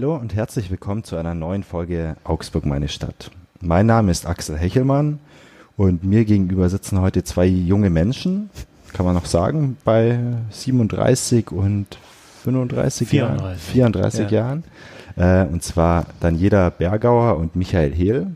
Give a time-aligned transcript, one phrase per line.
[0.00, 3.30] Hallo und herzlich willkommen zu einer neuen Folge Augsburg meine Stadt.
[3.60, 5.18] Mein Name ist Axel Hechelmann
[5.76, 8.48] und mir gegenüber sitzen heute zwei junge Menschen,
[8.94, 10.18] kann man noch sagen, bei
[10.52, 11.98] 37 und
[12.44, 13.12] 35 34.
[13.12, 13.58] Jahren.
[13.58, 14.38] 34 Ja.
[14.38, 14.64] Jahren.
[15.16, 18.28] Äh, und zwar Daniela Bergauer und Michael Hehl,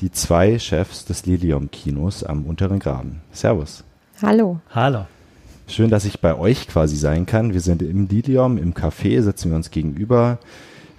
[0.00, 3.20] die zwei Chefs des Lilium-Kinos am Unteren Graben.
[3.32, 3.84] Servus.
[4.22, 4.60] Hallo.
[4.74, 5.04] Hallo.
[5.68, 7.52] Schön, dass ich bei euch quasi sein kann.
[7.52, 10.38] Wir sind im Lilium, im Café, sitzen wir uns gegenüber.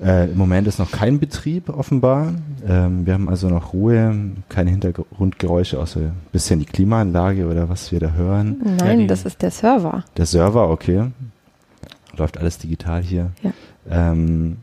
[0.03, 2.33] Äh, Im Moment ist noch kein Betrieb offenbar.
[2.67, 4.15] Ähm, wir haben also noch Ruhe,
[4.47, 8.57] keine Hintergrundgeräusche, außer ein bisschen die Klimaanlage oder was wir da hören.
[8.79, 10.03] Nein, die- das ist der Server.
[10.15, 11.05] Der Server, okay.
[12.15, 13.31] Läuft alles digital hier.
[13.41, 13.51] Ja.
[13.89, 14.57] Ähm,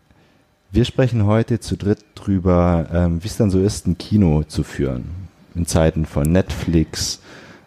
[0.70, 4.62] wir sprechen heute zu dritt drüber, ähm, wie es dann so ist, ein Kino zu
[4.62, 5.04] führen.
[5.56, 7.20] In Zeiten von Netflix.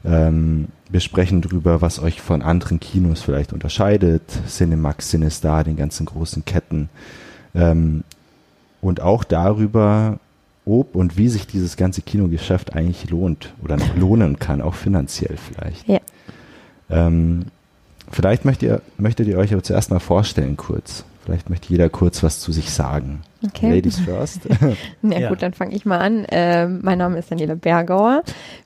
[0.06, 4.24] Ähm, wir sprechen drüber, was euch von anderen Kinos vielleicht unterscheidet.
[4.48, 6.90] Cinemax, Cinestar, den ganzen großen Ketten.
[7.58, 8.04] Ähm,
[8.82, 10.20] und auch darüber,
[10.66, 15.36] ob und wie sich dieses ganze Kinogeschäft eigentlich lohnt oder noch lohnen kann, auch finanziell
[15.38, 15.88] vielleicht.
[15.88, 16.00] Ja.
[16.90, 17.46] Ähm,
[18.12, 21.04] vielleicht möchtet ihr, möchtet ihr euch aber zuerst mal vorstellen kurz.
[21.26, 23.22] Vielleicht möchte jeder kurz was zu sich sagen.
[23.46, 23.72] Okay.
[23.76, 24.42] Ladies first.
[25.02, 25.30] Na Ja.
[25.30, 26.26] gut, dann fange ich mal an.
[26.30, 28.24] Ähm, mein Name ist Daniela Bergauer.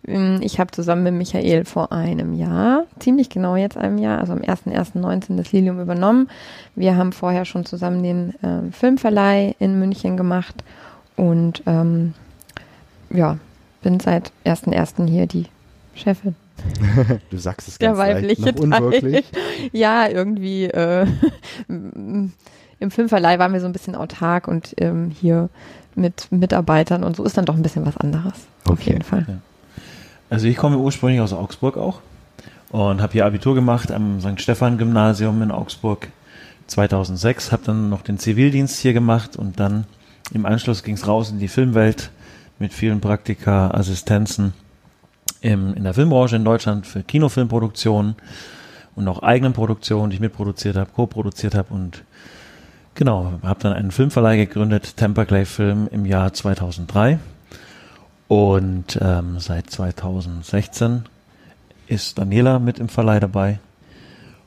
[0.08, 4.34] Ähm, Ich habe zusammen mit Michael vor einem Jahr, ziemlich genau jetzt einem Jahr, also
[4.34, 6.30] am 1.1.19 das Lilium übernommen.
[6.76, 10.64] Wir haben vorher schon zusammen den ähm, Filmverleih in München gemacht
[11.18, 12.14] und ähm,
[13.10, 13.38] ja,
[13.84, 15.08] bin seit 1.1.
[15.08, 15.46] hier die
[15.96, 16.36] Chefin.
[17.32, 19.26] Du sagst es Der ganz leicht, weibliche noch unwirklich.
[19.74, 21.06] Ja, irgendwie äh,
[22.82, 25.50] im Filmverleih waren wir so ein bisschen autark und ähm, hier
[25.96, 28.34] mit Mitarbeitern und so ist dann doch ein bisschen was anderes.
[28.66, 28.92] Auf Okay.
[28.92, 29.26] jeden Fall.
[30.30, 32.00] Also ich komme ursprünglich aus Augsburg auch
[32.70, 34.42] und habe hier Abitur gemacht am St.
[34.42, 36.08] Stephan Gymnasium in Augsburg
[36.68, 39.86] 2006, habe dann noch den Zivildienst hier gemacht und dann
[40.34, 42.12] im Anschluss ging es raus in die Filmwelt
[42.60, 44.54] mit vielen Praktika, Assistenzen
[45.42, 48.16] im, in der Filmbranche in Deutschland für Kinofilmproduktionen
[48.96, 52.04] und auch eigenen Produktionen, die ich mitproduziert habe, co-produziert habe und
[52.96, 57.20] genau, habe dann einen Filmverleih gegründet, Temperclay Film im Jahr 2003
[58.28, 61.04] und ähm, seit 2016
[61.88, 63.60] ist Daniela mit im Verleih dabei.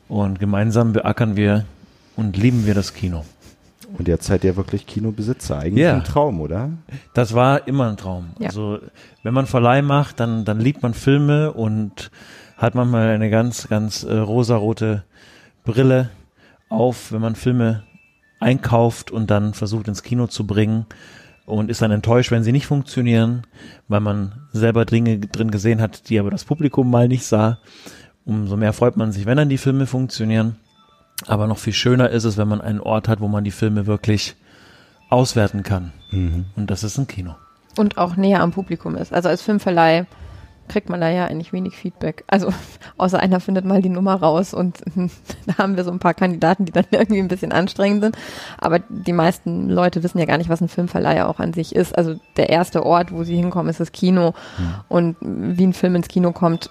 [0.09, 1.65] Und gemeinsam beackern wir
[2.17, 3.25] und lieben wir das Kino.
[3.99, 5.59] Und jetzt seid ihr wirklich Kinobesitzer.
[5.59, 5.95] Eigentlich Ja.
[5.95, 6.71] ein Traum, oder?
[7.15, 8.31] Das war immer ein Traum.
[8.39, 8.49] Ja.
[8.49, 8.79] Also
[9.23, 12.11] wenn man Verleih macht, dann, dann liebt man Filme und
[12.57, 15.05] hat manchmal eine ganz, ganz äh, rosarote
[15.65, 16.11] Brille
[16.69, 17.83] auf, wenn man Filme
[18.45, 20.87] einkauft und dann versucht ins Kino zu bringen
[21.47, 23.43] und ist dann enttäuscht, wenn sie nicht funktionieren,
[23.89, 27.59] weil man selber Dinge drin gesehen hat, die aber das Publikum mal nicht sah.
[28.25, 30.57] Umso mehr freut man sich, wenn dann die Filme funktionieren.
[31.27, 33.87] Aber noch viel schöner ist es, wenn man einen Ort hat, wo man die Filme
[33.87, 34.35] wirklich
[35.11, 35.93] auswerten kann.
[36.11, 36.47] Mhm.
[36.57, 37.35] Und das ist ein Kino.
[37.77, 39.13] Und auch näher am Publikum ist.
[39.13, 40.07] Also als Filmverleih
[40.69, 42.25] kriegt man da ja eigentlich wenig Feedback.
[42.27, 42.53] Also
[42.97, 44.79] außer einer findet mal die Nummer raus und
[45.47, 48.17] da haben wir so ein paar Kandidaten, die dann irgendwie ein bisschen anstrengend sind.
[48.59, 51.97] Aber die meisten Leute wissen ja gar nicht, was ein Filmverleih auch an sich ist.
[51.97, 54.35] Also der erste Ort, wo sie hinkommen, ist das Kino.
[54.89, 56.71] Und wie ein Film ins Kino kommt,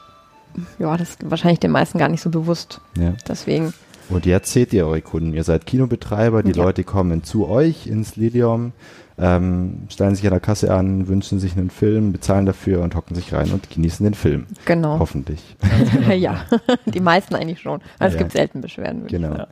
[0.80, 2.80] ja, das ist wahrscheinlich den meisten gar nicht so bewusst.
[2.98, 3.14] Ja.
[3.28, 3.74] Deswegen,
[4.10, 5.34] Und jetzt seht ihr eure Kunden.
[5.34, 6.64] Ihr seid Kinobetreiber, die Ja.
[6.64, 8.72] Leute kommen zu euch ins Lilium,
[9.18, 13.16] ähm, stellen sich an der Kasse an, wünschen sich einen Film, bezahlen dafür und hocken
[13.16, 14.46] sich rein und genießen den Film.
[14.66, 15.00] genau.
[15.00, 15.56] Hoffentlich.
[16.18, 16.42] ja,
[16.86, 17.80] die meisten eigentlich schon.
[18.00, 18.20] Also es Ja.
[18.20, 19.02] gibt selten Beschwerden.
[19.04, 19.36] würde ich Genau.
[19.36, 19.52] sagen.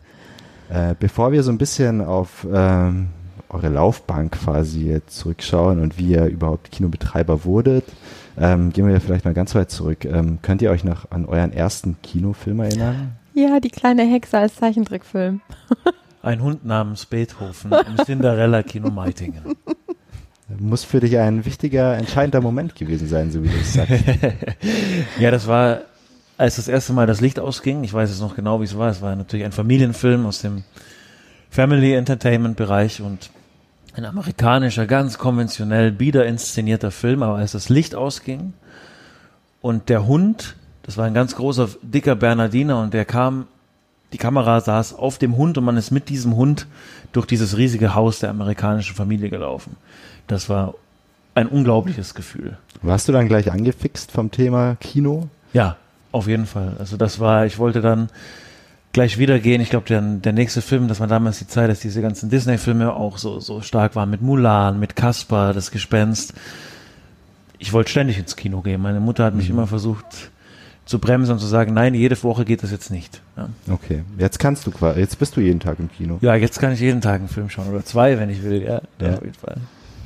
[0.69, 3.07] Äh, bevor wir so ein bisschen auf ähm,
[3.49, 7.83] eure Laufbahn quasi jetzt zurückschauen und wie ihr überhaupt Kinobetreiber wurdet,
[8.39, 10.05] ähm, gehen wir vielleicht mal ganz weit zurück.
[10.05, 13.11] Ähm, könnt ihr euch noch an euren ersten Kinofilm erinnern?
[13.33, 15.41] Ja, die kleine Hexe als Zeichentrickfilm.
[16.23, 19.55] Ein Hund namens Beethoven im Cinderella-Kino Meitingen.
[20.59, 24.03] Muss für dich ein wichtiger, entscheidender Moment gewesen sein, so wie du es sagst.
[25.19, 25.81] Ja, das war,
[26.37, 27.83] als das erste Mal das Licht ausging.
[27.83, 28.89] Ich weiß jetzt noch genau, wie es war.
[28.89, 30.63] Es war natürlich ein Familienfilm aus dem
[31.49, 33.31] Family Entertainment Bereich und
[33.93, 37.23] ein amerikanischer, ganz konventionell bieder inszenierter Film.
[37.23, 38.53] Aber als das Licht ausging
[39.61, 43.47] und der Hund, das war ein ganz großer, dicker Bernardiner und der kam,
[44.13, 46.67] die Kamera saß auf dem Hund und man ist mit diesem Hund
[47.11, 49.77] durch dieses riesige Haus der amerikanischen Familie gelaufen.
[50.27, 50.75] Das war
[51.33, 52.57] ein unglaubliches Gefühl.
[52.81, 55.29] Warst du dann gleich angefixt vom Thema Kino?
[55.53, 55.77] Ja,
[56.11, 56.75] auf jeden Fall.
[56.79, 58.09] Also das war, ich wollte dann
[58.93, 59.61] gleich wieder gehen.
[59.61, 62.93] Ich glaube, der, der nächste Film, das war damals die Zeit, dass diese ganzen Disney-Filme
[62.93, 66.33] auch so, so stark waren mit Mulan, mit Caspar, das Gespenst.
[67.59, 68.81] Ich wollte ständig ins Kino gehen.
[68.81, 70.31] Meine Mutter hat mich immer versucht,
[70.85, 73.21] zu bremsen und zu sagen, nein, jede Woche geht das jetzt nicht.
[73.37, 76.17] Ja, Okay, jetzt kannst du quasi, jetzt bist du jeden Tag im Kino.
[76.21, 78.61] ja jetzt kann ich jeden Tag einen Film schauen oder zwei, wenn ich will.
[78.63, 79.13] Ja, Ja.
[79.15, 79.57] auf jeden Fall.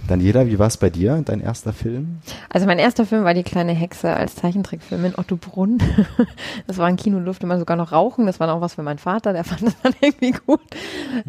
[0.07, 2.19] Daniela, wie war es bei dir, dein erster Film?
[2.49, 5.79] Also mein erster Film war Die kleine Hexe als Zeichentrickfilm in Ottobrunn.
[6.67, 8.27] Das war ein Kino, durfte man sogar noch rauchen.
[8.27, 10.59] Das war auch was für meinen Vater, der fand das dann irgendwie gut.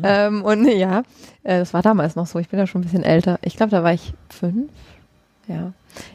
[0.02, 1.04] Ähm, und ja,
[1.42, 2.38] äh, das war damals noch so.
[2.38, 3.38] Ich bin ja schon ein bisschen älter.
[3.40, 4.70] Ich glaube, da war ich fünf.
[5.48, 5.72] Ja.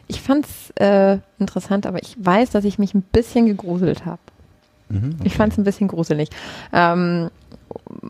[0.07, 4.19] Ich fand's äh, interessant, aber ich weiß, dass ich mich ein bisschen gegruselt habe.
[4.89, 6.29] Mhm, Ich fand es ein bisschen gruselig.
[6.73, 7.29] Ähm,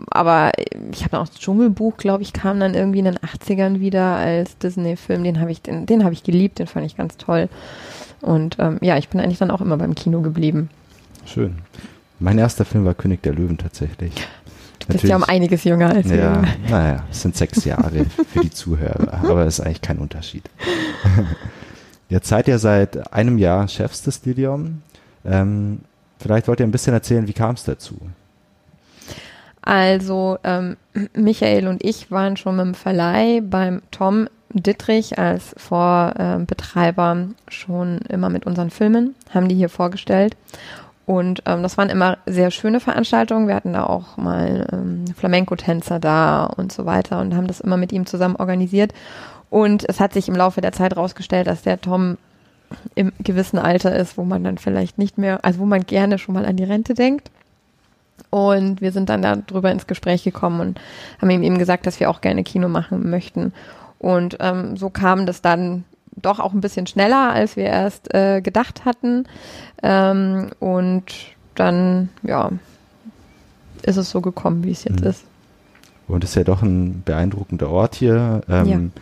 [0.09, 0.51] aber
[0.91, 4.57] ich habe auch das Dschungelbuch, glaube ich, kam dann irgendwie in den 80ern wieder als
[4.57, 5.23] Disney-Film.
[5.23, 7.47] Den habe ich, den, den habe ich geliebt, den fand ich ganz toll.
[8.21, 10.69] Und ähm, ja, ich bin eigentlich dann auch immer beim Kino geblieben.
[11.25, 11.57] Schön.
[12.19, 14.13] Mein erster Film war König der Löwen tatsächlich.
[14.79, 16.43] Du bist ja um einiges jünger als Ja, wir.
[16.69, 20.43] naja, es sind sechs Jahre für die Zuhörer, aber es ist eigentlich kein Unterschied.
[22.11, 24.81] Jetzt seid ihr seit einem Jahr Chefs des Lilium.
[25.23, 25.79] Ähm,
[26.19, 27.95] vielleicht wollt ihr ein bisschen erzählen, wie kam es dazu?
[29.61, 30.75] Also ähm,
[31.13, 38.27] Michael und ich waren schon mit dem Verleih beim Tom Dittrich als Vorbetreiber schon immer
[38.27, 40.35] mit unseren Filmen, haben die hier vorgestellt.
[41.05, 43.47] Und ähm, das waren immer sehr schöne Veranstaltungen.
[43.47, 47.77] Wir hatten da auch mal ähm, Flamenco-Tänzer da und so weiter und haben das immer
[47.77, 48.93] mit ihm zusammen organisiert.
[49.51, 52.17] Und es hat sich im Laufe der Zeit rausgestellt, dass der Tom
[52.95, 56.33] im gewissen Alter ist, wo man dann vielleicht nicht mehr, also wo man gerne schon
[56.33, 57.29] mal an die Rente denkt.
[58.29, 60.79] Und wir sind dann darüber ins Gespräch gekommen und
[61.21, 63.51] haben ihm eben gesagt, dass wir auch gerne Kino machen möchten.
[63.99, 65.83] Und ähm, so kam das dann
[66.15, 69.25] doch auch ein bisschen schneller, als wir erst äh, gedacht hatten.
[69.83, 71.03] Ähm, und
[71.55, 72.51] dann, ja,
[73.83, 75.07] ist es so gekommen, wie es jetzt Mhm.
[75.07, 75.23] ist.
[76.07, 78.41] Und es ist ja doch ein beeindruckender Ort hier.
[78.49, 78.93] Ähm,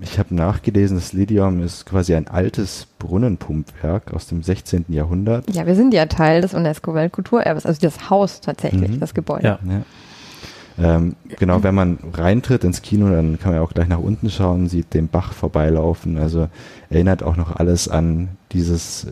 [0.00, 4.84] Ich habe nachgelesen, das Lidium ist quasi ein altes Brunnenpumpwerk aus dem 16.
[4.88, 5.48] Jahrhundert.
[5.54, 9.00] Ja, wir sind ja Teil des UNESCO-Weltkulturerbes, also das Haus tatsächlich, Mhm.
[9.00, 9.44] das Gebäude.
[9.46, 9.58] Ja.
[9.66, 10.96] Ja.
[10.96, 14.28] Ähm, genau, wenn man reintritt ins Kino, dann kann man ja auch gleich nach unten
[14.28, 16.18] schauen, sieht den Bach vorbeilaufen.
[16.18, 16.48] Also
[16.90, 19.06] erinnert auch noch alles an dieses,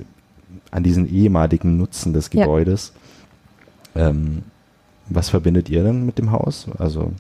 [0.71, 2.43] an diesen ehemaligen Nutzen des Ja.
[2.45, 2.93] Gebäudes.
[3.95, 4.43] Ähm,
[5.09, 6.67] was verbindet ihr denn mit dem Haus?
[6.79, 7.13] Also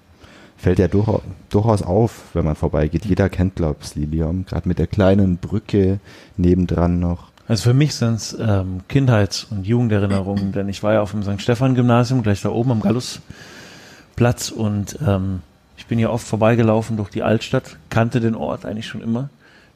[0.65, 1.21] fällt ja durchaus,
[1.51, 3.05] durchaus auf, wenn man vorbeigeht.
[3.05, 6.01] Jeder kennt, glaube ich, Lilium, gerade mit der kleinen Brücke
[6.39, 7.29] nebendran noch.
[7.47, 11.23] Also für mich sind es ähm, Kindheits- und Jugenderinnerungen, denn ich war ja auf dem
[11.23, 11.43] St.
[11.43, 15.43] Stephan-Gymnasium, gleich da oben am Gallusplatz und ähm,
[15.77, 19.29] ich bin hier oft vorbeigelaufen durch die Altstadt, kannte den Ort eigentlich schon immer,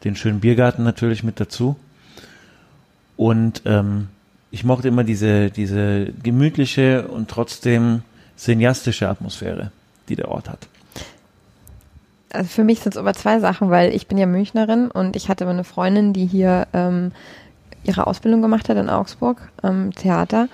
[0.04, 1.76] den schönen Biergarten natürlich mit dazu
[3.18, 4.08] und ähm,
[4.50, 8.00] ich mochte immer diese, diese gemütliche und trotzdem
[8.38, 9.70] cineastische Atmosphäre,
[10.08, 10.66] die der Ort hat.
[12.32, 15.28] Also für mich sind es aber zwei Sachen, weil ich bin ja Münchnerin und ich
[15.28, 17.12] hatte eine Freundin, die hier ähm,
[17.84, 20.48] ihre Ausbildung gemacht hat in Augsburg am Theater.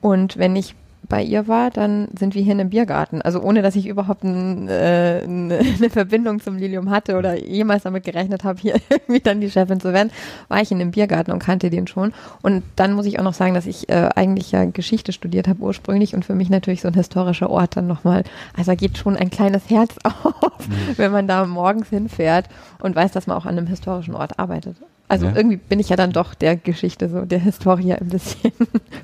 [0.00, 0.74] Und wenn ich
[1.08, 3.22] bei ihr war, dann sind wir hier in einem Biergarten.
[3.22, 8.04] Also ohne, dass ich überhaupt ein, äh, eine Verbindung zum Lilium hatte oder jemals damit
[8.04, 10.10] gerechnet habe, hier irgendwie dann die Chefin zu werden,
[10.48, 12.12] war ich in einem Biergarten und kannte den schon.
[12.42, 15.60] Und dann muss ich auch noch sagen, dass ich äh, eigentlich ja Geschichte studiert habe
[15.62, 18.24] ursprünglich und für mich natürlich so ein historischer Ort dann nochmal,
[18.56, 22.46] also er gibt schon ein kleines Herz auf, wenn man da morgens hinfährt
[22.80, 24.76] und weiß, dass man auch an einem historischen Ort arbeitet.
[25.08, 25.36] Also Ja.
[25.36, 28.52] irgendwie bin ich ja dann doch der Geschichte, so der Historie ein bisschen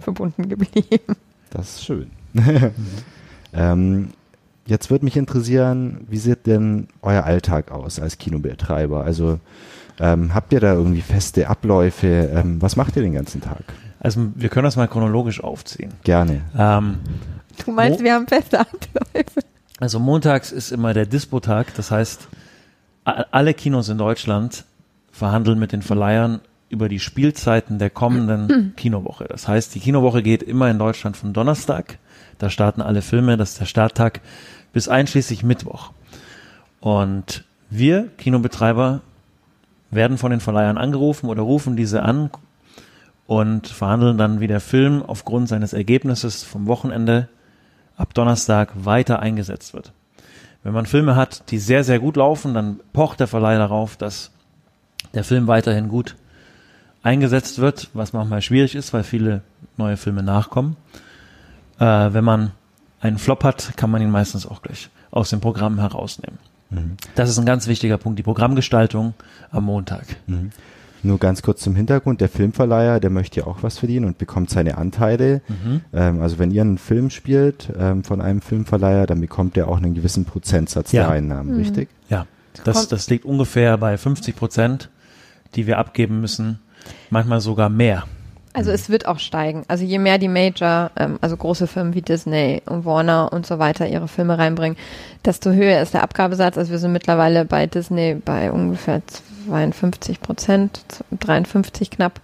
[0.00, 1.16] verbunden geblieben.
[1.52, 2.10] Das ist schön.
[3.52, 4.10] ähm,
[4.66, 9.04] jetzt würde mich interessieren, wie sieht denn euer Alltag aus als Kinobetreiber?
[9.04, 9.38] Also
[10.00, 12.06] ähm, habt ihr da irgendwie feste Abläufe?
[12.34, 13.62] Ähm, was macht ihr den ganzen Tag?
[14.00, 15.92] Also wir können das mal chronologisch aufziehen.
[16.04, 16.40] Gerne.
[16.56, 16.96] Ähm,
[17.66, 19.40] Du meinst, Wo- wir haben feste Abläufe?
[19.78, 22.28] Also montags ist immer der Dispo-Tag, das heißt,
[23.04, 24.64] alle Kinos in Deutschland
[25.10, 26.40] verhandeln mit den Verleihern
[26.72, 29.26] über die Spielzeiten der kommenden Kinowoche.
[29.28, 31.98] Das heißt, die Kinowoche geht immer in Deutschland von Donnerstag,
[32.38, 34.20] da starten alle Filme, das ist der Starttag,
[34.72, 35.92] bis einschließlich Mittwoch.
[36.80, 39.02] Und wir, Kinobetreiber,
[39.90, 42.30] werden von den Verleihern angerufen oder rufen diese an
[43.26, 47.28] und verhandeln dann, wie der Film aufgrund seines Ergebnisses vom Wochenende
[47.96, 49.92] ab Donnerstag weiter eingesetzt wird.
[50.62, 54.30] Wenn man Filme hat, die sehr, sehr gut laufen, dann pocht der Verleih darauf, dass
[55.12, 56.16] der Film weiterhin gut
[57.02, 59.42] eingesetzt wird, was manchmal schwierig ist, weil viele
[59.76, 60.76] neue Filme nachkommen.
[61.78, 62.52] Äh, wenn man
[63.00, 66.38] einen Flop hat, kann man ihn meistens auch gleich aus dem Programm herausnehmen.
[66.70, 66.96] Mhm.
[67.14, 69.14] Das ist ein ganz wichtiger Punkt, die Programmgestaltung
[69.50, 70.04] am Montag.
[70.26, 70.50] Mhm.
[71.04, 74.50] Nur ganz kurz zum Hintergrund, der Filmverleiher, der möchte ja auch was verdienen und bekommt
[74.50, 75.40] seine Anteile.
[75.92, 79.78] Ähm, also wenn ihr einen Film spielt ähm, von einem Filmverleiher, dann bekommt er auch
[79.78, 81.02] einen gewissen Prozentsatz Ja.
[81.02, 81.56] der Einnahmen, Mhm.
[81.58, 81.88] richtig?
[82.08, 82.26] Ja,
[82.62, 84.90] das, das liegt ungefähr bei 50 Prozent,
[85.56, 86.60] die wir abgeben müssen,
[87.10, 88.04] manchmal sogar mehr.
[88.54, 89.64] Also es wird auch steigen.
[89.68, 93.58] Also je mehr die Major, ähm, also große Firmen wie Disney und Warner und so
[93.58, 94.76] weiter ihre Filme reinbringen,
[95.24, 96.58] desto höher ist der Abgabesatz.
[96.58, 99.00] Also wir sind mittlerweile bei Disney bei ungefähr
[99.46, 100.82] 52 Prozent,
[101.18, 102.20] 53 knapp.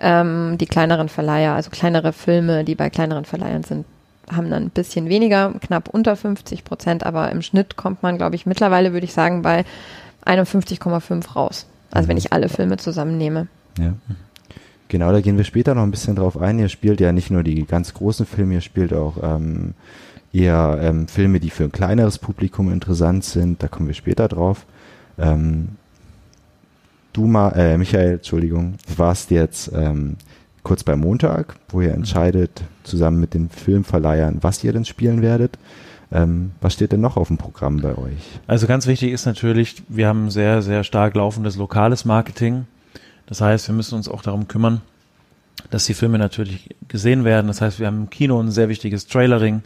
[0.00, 3.86] Ähm, die kleineren Verleiher, also kleinere Filme, die bei kleineren Verleihern sind,
[4.30, 8.36] haben dann ein bisschen weniger, knapp unter 50 Prozent, aber im Schnitt kommt man, glaube
[8.36, 9.64] ich, mittlerweile würde ich sagen bei
[10.24, 11.66] 51,5 raus.
[11.90, 13.48] Also wenn ich alle Filme zusammennehme.
[13.78, 13.94] Ja.
[14.88, 16.58] Genau, da gehen wir später noch ein bisschen drauf ein.
[16.58, 19.74] Ihr spielt ja nicht nur die ganz großen Filme, ihr spielt auch ähm,
[20.32, 23.62] eher ähm, Filme, die für ein kleineres Publikum interessant sind.
[23.62, 24.64] Da kommen wir später drauf.
[25.18, 25.68] Ähm,
[27.12, 30.16] du, Ma äh, Michael, Entschuldigung, warst jetzt ähm,
[30.62, 35.58] kurz beim Montag, wo ihr entscheidet, zusammen mit den Filmverleihern, was ihr denn spielen werdet.
[36.10, 38.40] Ähm, was steht denn noch auf dem Programm bei euch?
[38.46, 42.66] Also ganz wichtig ist natürlich, wir haben sehr, sehr stark laufendes lokales Marketing.
[43.28, 44.80] Das heißt, wir müssen uns auch darum kümmern,
[45.70, 47.46] dass die Filme natürlich gesehen werden.
[47.46, 49.62] Das heißt, wir haben im Kino ein sehr wichtiges Trailering,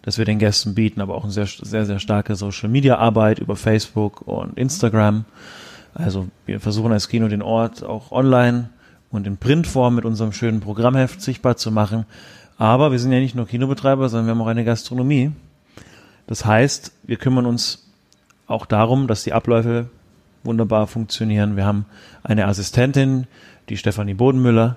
[0.00, 3.38] das wir den Gästen bieten, aber auch eine sehr, sehr, sehr starke Social Media Arbeit
[3.38, 5.26] über Facebook und Instagram.
[5.92, 8.70] Also wir versuchen als Kino den Ort auch online
[9.10, 12.06] und in Printform mit unserem schönen Programmheft sichtbar zu machen.
[12.56, 15.32] Aber wir sind ja nicht nur Kinobetreiber, sondern wir haben auch eine Gastronomie.
[16.26, 17.90] Das heißt, wir kümmern uns
[18.46, 19.90] auch darum, dass die Abläufe
[20.44, 21.56] wunderbar funktionieren.
[21.56, 21.86] Wir haben
[22.22, 23.26] eine Assistentin,
[23.68, 24.76] die Stefanie Bodenmüller,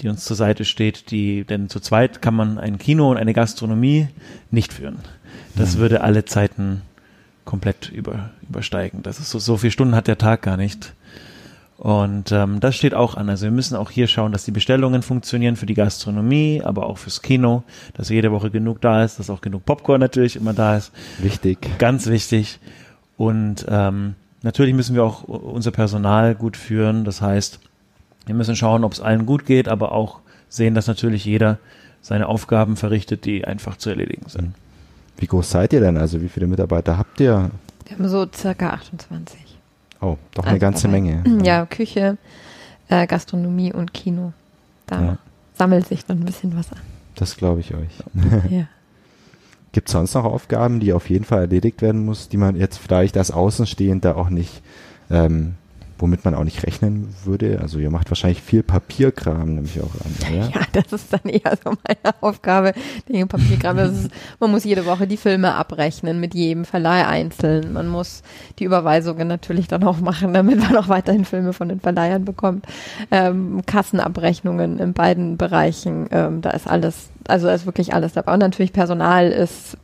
[0.00, 3.34] die uns zur Seite steht, die, denn zu zweit kann man ein Kino und eine
[3.34, 4.08] Gastronomie
[4.50, 4.98] nicht führen.
[5.54, 5.80] Das mhm.
[5.80, 6.82] würde alle Zeiten
[7.44, 9.02] komplett über, übersteigen.
[9.02, 10.94] Das ist so, so viele Stunden hat der Tag gar nicht.
[11.82, 13.28] Und ähm, das steht auch an.
[13.28, 16.98] Also wir müssen auch hier schauen, dass die Bestellungen funktionieren für die Gastronomie, aber auch
[16.98, 17.64] fürs Kino,
[17.94, 20.92] dass jede Woche genug da ist, dass auch genug Popcorn natürlich immer da ist.
[21.18, 21.58] Wichtig.
[21.78, 22.60] Ganz wichtig.
[23.16, 27.04] Und ähm, Natürlich müssen wir auch unser Personal gut führen.
[27.04, 27.60] Das heißt,
[28.26, 31.58] wir müssen schauen, ob es allen gut geht, aber auch sehen, dass natürlich jeder
[32.00, 34.54] seine Aufgaben verrichtet, die einfach zu erledigen sind.
[35.16, 35.96] Wie groß seid ihr denn?
[35.96, 37.50] Also wie viele Mitarbeiter habt ihr?
[37.86, 39.38] Wir haben so circa 28.
[40.00, 41.00] Oh, doch eine also ganze dabei.
[41.00, 41.44] Menge.
[41.44, 42.18] Ja, Küche,
[42.88, 44.32] äh, Gastronomie und Kino.
[44.86, 45.18] Da ja.
[45.54, 46.78] sammelt sich dann ein bisschen was an.
[47.14, 47.92] Das glaube ich euch.
[48.50, 48.66] Ja.
[49.72, 52.76] Gibt es sonst noch Aufgaben, die auf jeden Fall erledigt werden muss, die man jetzt
[52.76, 54.62] vielleicht als Außenstehender auch nicht
[55.10, 55.54] ähm,
[56.02, 57.60] womit man auch nicht rechnen würde.
[57.62, 60.34] Also ihr macht wahrscheinlich viel Papierkram, nämlich auch an.
[60.34, 62.74] Ja, ja das ist dann eher so meine Aufgabe.
[63.08, 63.78] Dinge Papierkram.
[63.78, 67.72] Ist, man muss jede Woche die Filme abrechnen mit jedem Verleih einzeln.
[67.72, 68.22] Man muss
[68.58, 72.66] die Überweisungen natürlich dann auch machen, damit man auch weiterhin Filme von den Verleihern bekommt.
[73.12, 76.08] Ähm, Kassenabrechnungen in beiden Bereichen.
[76.10, 78.32] Ähm, da ist alles, also da ist wirklich alles dabei.
[78.32, 79.78] Und natürlich Personal ist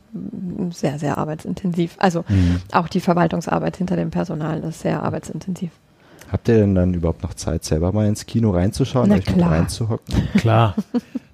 [0.71, 1.95] sehr, sehr arbeitsintensiv.
[1.97, 2.61] Also mhm.
[2.73, 5.71] auch die Verwaltungsarbeit hinter dem Personal ist sehr arbeitsintensiv.
[6.31, 9.51] Habt ihr denn dann überhaupt noch Zeit, selber mal ins Kino reinzuschauen, Na euch klar.
[9.51, 10.15] reinzuhocken?
[10.35, 10.75] Klar.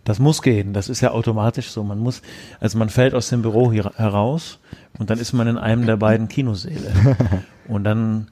[0.06, 0.72] Das muss gehen.
[0.74, 1.84] Das ist ja automatisch so.
[1.84, 2.22] Man muss,
[2.60, 4.60] also man fällt aus dem Büro hier heraus
[5.00, 6.92] und dann ist man in einem der beiden Kinosäle.
[7.68, 8.28] Und dann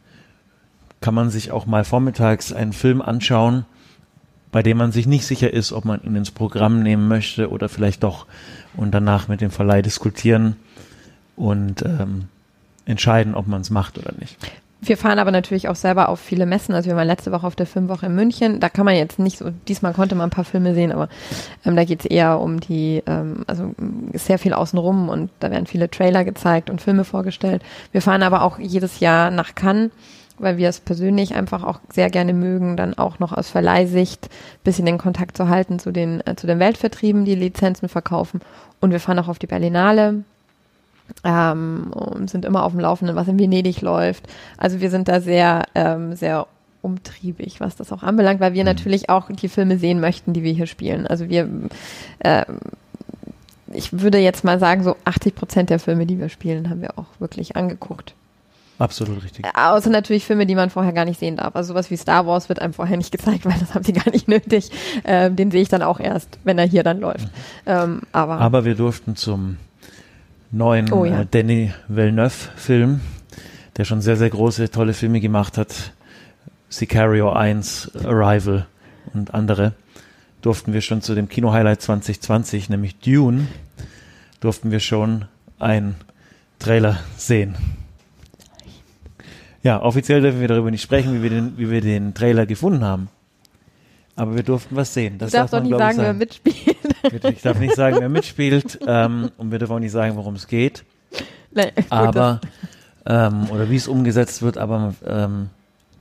[1.02, 3.66] kann man sich auch mal vormittags einen Film anschauen,
[4.52, 7.68] bei dem man sich nicht sicher ist, ob man ihn ins Programm nehmen möchte oder
[7.68, 8.28] vielleicht doch
[8.78, 10.56] und danach mit dem Verleih diskutieren
[11.36, 12.26] und ähm,
[12.86, 14.38] entscheiden, ob man es macht oder nicht.
[14.86, 16.76] Wir fahren aber natürlich auch selber auf viele Messen.
[16.76, 18.60] Also wir waren letzte Woche auf der Filmwoche in München.
[18.60, 21.08] Da kann man jetzt nicht so, diesmal konnte man ein paar Filme sehen, aber
[21.66, 23.74] ähm, da geht es eher um die, ähm, also
[24.14, 27.64] sehr viel außenrum und da werden viele Trailer gezeigt und Filme vorgestellt.
[27.94, 29.92] Wir fahren aber auch jedes Jahr nach Cannes
[30.40, 34.30] weil wir es persönlich einfach auch sehr gerne mögen, dann auch noch aus Verleihsicht
[34.64, 38.42] bisschen den Kontakt zu halten zu den, äh, zu den Weltvertrieben, die Lizenzen verkaufen.
[38.82, 40.24] Und wir fahren auch auf die Berlinale,
[41.24, 44.28] ähm, und sind immer auf dem Laufenden, was in Venedig läuft.
[44.58, 46.48] Also wir sind da sehr, ähm, sehr
[46.82, 48.68] umtriebig, was das auch anbelangt, weil wir mhm.
[48.68, 51.08] natürlich auch die Filme sehen möchten, die wir hier spielen.
[51.08, 51.48] Also wir,
[52.20, 52.46] äh,
[53.72, 57.00] ich würde jetzt mal sagen, so 80 Prozent der Filme, die wir spielen, haben wir
[57.00, 58.14] auch wirklich angeguckt.
[58.80, 59.46] Absolut richtig.
[59.56, 61.56] Außer natürlich Filme, die man vorher gar nicht sehen darf.
[61.56, 64.12] Also sowas wie Star Wars wird einem vorher nicht gezeigt, weil das haben sie gar
[64.12, 64.72] nicht nötig.
[65.06, 67.28] Ähm, den sehe ich dann auch erst, wenn er hier dann läuft.
[67.28, 67.32] Mhm.
[67.68, 69.58] Ähm, aber, aber wir durften zum
[70.54, 71.22] neuen oh, ja.
[71.22, 73.02] äh, Danny Villeneuve-Film,
[73.76, 75.92] der schon sehr, sehr große, tolle Filme gemacht hat.
[76.70, 78.66] Sicario 1, Arrival
[79.14, 79.74] und andere,
[80.42, 83.48] durften wir schon zu dem Kino-Highlight 2020, nämlich Dune,
[84.40, 85.26] durften wir schon
[85.60, 85.96] einen
[86.60, 87.56] Trailer sehen.
[89.62, 92.84] Ja, offiziell dürfen wir darüber nicht sprechen, wie wir den, wie wir den Trailer gefunden
[92.84, 93.10] haben.
[94.16, 95.18] Aber wir durften was sehen.
[95.18, 96.78] Das du darfst doch nicht sagen, wer mitspielt.
[97.24, 98.80] Ich darf nicht sagen, wer mitspielt.
[98.86, 100.84] Ähm, und wir dürfen auch nicht sagen, worum es geht.
[101.52, 102.42] Nein, aber,
[103.06, 105.50] ähm, oder wie es umgesetzt wird, aber ähm,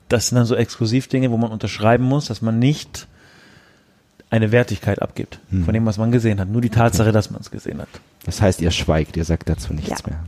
[0.09, 3.07] das sind dann so Exklusivdinge, wo man unterschreiben muss, dass man nicht
[4.31, 5.65] eine Wertigkeit abgibt Hm.
[5.65, 6.49] von dem, was man gesehen hat.
[6.49, 7.89] Nur die Tatsache, dass man es gesehen hat.
[8.25, 9.97] Das heißt, ihr schweigt, ihr sagt dazu nichts Ja.
[10.11, 10.19] mehr.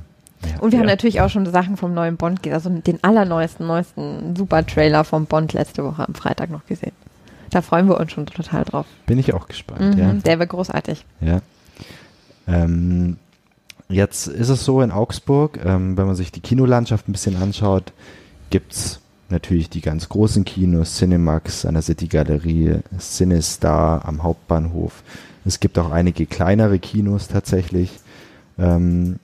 [0.51, 0.61] Ja.
[0.61, 0.93] Und wir haben Ja.
[0.93, 5.53] natürlich auch schon Sachen vom neuen Bond gesehen, also den allerneuesten, neuesten Super-Trailer vom Bond
[5.55, 6.93] letzte Woche am Freitag noch gesehen.
[7.55, 8.85] Da freuen wir uns schon total drauf.
[9.07, 10.13] Bin ich auch gespannt, Mhm, ja.
[10.13, 11.05] Der wird großartig.
[11.21, 11.41] Ja.
[12.49, 13.17] Ähm,
[13.89, 17.93] jetzt ist es so in Augsburg, ähm, wenn man sich die Kinolandschaft ein bisschen anschaut,
[18.51, 25.03] gibt's natürlich die ganz großen Kinos, Cinemax an der City Galerie, Cinestar am Hauptbahnhof.
[25.45, 27.91] Es gibt auch einige kleinere Kinos tatsächlich.
[28.59, 29.21] Ähm,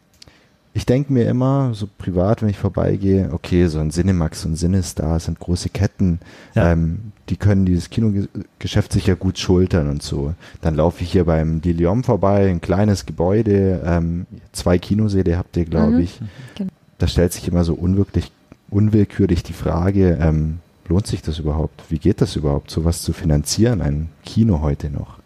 [0.72, 5.18] ich denke mir immer, so privat, wenn ich vorbeigehe, okay, so ein Cinemax und Cinestar
[5.18, 6.20] sind große Ketten,
[6.54, 6.70] Ja.
[6.72, 10.34] ähm, die können dieses Kinogeschäft sicher gut schultern und so.
[10.60, 15.64] Dann laufe ich hier beim Lilium vorbei, ein kleines Gebäude, ähm, zwei Kinosäle habt ihr,
[15.64, 16.00] glaube Mhm.
[16.00, 16.20] ich.
[16.56, 16.70] Genau.
[16.98, 18.30] Da stellt sich immer so unwirklich,
[18.68, 20.58] unwillkürlich die Frage, ähm,
[20.88, 21.82] lohnt sich das überhaupt?
[21.88, 25.18] Wie geht das überhaupt, sowas zu finanzieren, ein Kino heute noch?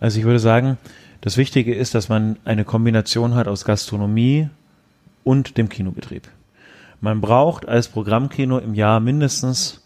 [0.00, 0.78] Also ich würde sagen,
[1.20, 4.48] das Wichtige ist, dass man eine Kombination hat aus Gastronomie
[5.24, 6.28] und dem Kinobetrieb.
[7.00, 9.80] Man braucht als Programmkino im Jahr mindestens,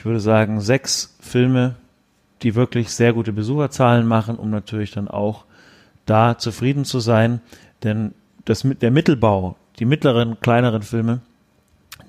[0.00, 1.74] ich würde sagen, sechs Filme,
[2.40, 5.44] die wirklich sehr gute Besucherzahlen machen, um natürlich dann auch
[6.06, 7.42] da zufrieden zu sein.
[7.84, 8.14] Denn
[8.46, 11.20] das, der Mittelbau, die mittleren, kleineren Filme,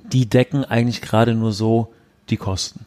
[0.05, 1.91] die decken eigentlich gerade nur so
[2.29, 2.85] die Kosten.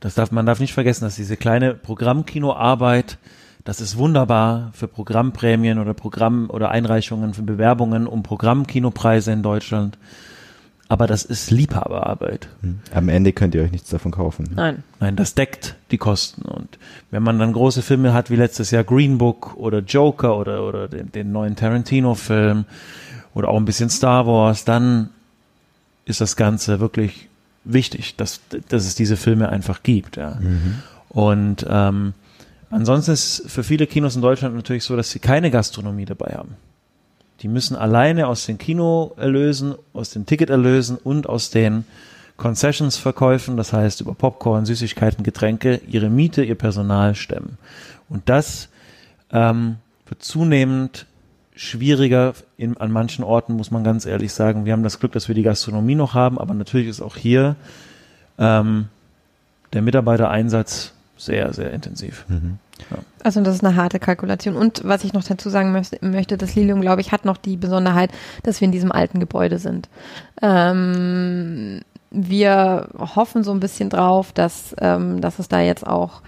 [0.00, 3.18] Das darf, man darf nicht vergessen, dass diese kleine Programmkinoarbeit,
[3.64, 9.96] das ist wunderbar für Programmprämien oder Programm oder Einreichungen für Bewerbungen um Programmkinopreise in Deutschland.
[10.88, 12.48] Aber das ist Liebhaberarbeit.
[12.60, 12.78] Hm.
[12.94, 14.50] Am Ende könnt ihr euch nichts davon kaufen.
[14.54, 14.84] Nein.
[15.00, 16.42] Nein, das deckt die Kosten.
[16.42, 16.78] Und
[17.10, 20.86] wenn man dann große Filme hat wie letztes Jahr Green Book oder Joker oder, oder
[20.88, 22.66] den, den neuen Tarantino-Film
[23.34, 25.10] oder auch ein bisschen Star Wars, dann
[26.04, 27.28] ist das Ganze wirklich
[27.64, 30.16] wichtig, dass, dass es diese Filme einfach gibt.
[30.16, 30.36] Ja.
[30.40, 30.82] Mhm.
[31.08, 32.14] Und ähm,
[32.70, 36.34] ansonsten ist es für viele Kinos in Deutschland natürlich so, dass sie keine Gastronomie dabei
[36.36, 36.54] haben.
[37.42, 41.84] Die müssen alleine aus den Kinoerlösen, aus den Ticketerlösen und aus den
[42.36, 47.58] Concessions-Verkäufen, das heißt über Popcorn, Süßigkeiten, Getränke, ihre Miete, ihr Personal stemmen.
[48.08, 48.68] Und das
[49.32, 51.06] ähm, wird zunehmend
[51.54, 54.66] schwieriger in, an manchen Orten, muss man ganz ehrlich sagen.
[54.66, 57.56] Wir haben das Glück, dass wir die Gastronomie noch haben, aber natürlich ist auch hier
[58.38, 58.88] ähm,
[59.72, 62.24] der Mitarbeitereinsatz sehr, sehr intensiv.
[62.28, 62.58] Mhm.
[63.22, 64.56] Also das ist eine harte Kalkulation.
[64.56, 67.56] Und was ich noch dazu sagen möchte, möchte das Lilium, glaube ich, hat noch die
[67.56, 68.10] Besonderheit,
[68.42, 69.88] dass wir in diesem alten Gebäude sind.
[70.42, 76.22] Ähm, wir hoffen so ein bisschen drauf, dass, ähm, dass es da jetzt auch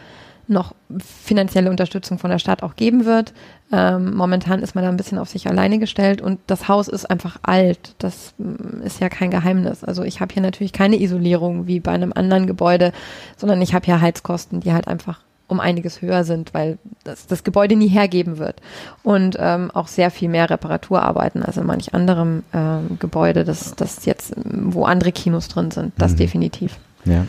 [0.48, 3.34] noch finanzielle Unterstützung von der Stadt auch geben wird.
[3.70, 7.10] Ähm, momentan ist man da ein bisschen auf sich alleine gestellt und das Haus ist
[7.10, 7.94] einfach alt.
[7.98, 9.84] Das mm, ist ja kein Geheimnis.
[9.84, 12.92] Also ich habe hier natürlich keine Isolierung wie bei einem anderen Gebäude,
[13.36, 17.42] sondern ich habe hier Heizkosten, die halt einfach um einiges höher sind, weil das, das
[17.42, 18.60] Gebäude nie hergeben wird.
[19.02, 24.04] Und ähm, auch sehr viel mehr Reparaturarbeiten als in manch anderem ähm, Gebäude, das, das
[24.04, 25.92] jetzt, ähm, wo andere Kinos drin sind.
[25.98, 26.16] Das Mhm.
[26.16, 26.76] definitiv.
[27.04, 27.26] Ja.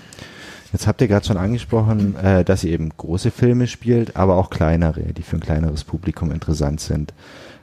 [0.71, 4.49] Jetzt habt ihr gerade schon angesprochen, äh, dass ihr eben große Filme spielt, aber auch
[4.49, 7.13] kleinere, die für ein kleineres Publikum interessant sind.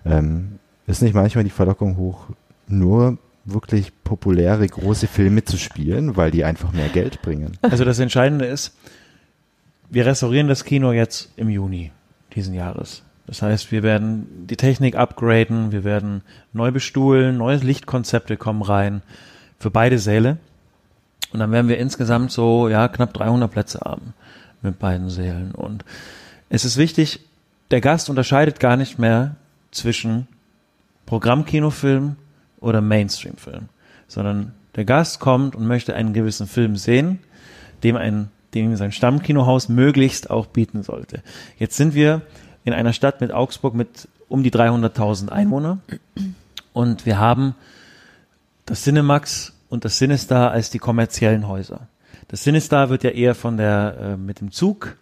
[0.05, 2.27] Ähm, ist nicht manchmal die Verlockung hoch,
[2.69, 7.57] nur wirklich populäre große Filme zu spielen, weil die einfach mehr Geld bringen?
[7.63, 8.77] Also das Entscheidende ist,
[9.89, 11.93] wir restaurieren das Kino jetzt im Juni
[12.35, 13.03] diesen Jahres.
[13.27, 19.03] Das heißt, wir werden die Technik upgraden, wir werden neu bestuhlen, neue Lichtkonzepte kommen rein
[19.59, 20.39] für beide Säle.
[21.37, 24.15] Und dann werden wir insgesamt so, ja, knapp 300 Plätze haben
[24.63, 25.53] mit beiden Sälen.
[25.53, 25.85] Und
[26.49, 27.21] es ist wichtig,
[27.71, 29.37] der Gast unterscheidet gar nicht mehr
[29.71, 30.29] zwischen
[31.05, 32.17] Programmkinofilm
[32.59, 33.69] oder Mainstream-Film,
[34.09, 37.19] sondern der Gast kommt und möchte einen gewissen Film sehen,
[37.83, 41.23] dem ein dem sein Stammkinohaus möglichst auch bieten sollte.
[41.59, 42.23] Jetzt sind wir
[42.65, 45.81] in einer Stadt mit Augsburg mit um die 300.000 Einwohner
[46.73, 47.55] und wir haben
[48.65, 51.89] das Cinemax und das Cinestar als die kommerziellen Häuser.
[52.29, 54.97] Das Cinestar wird ja eher von der äh, mit dem Zug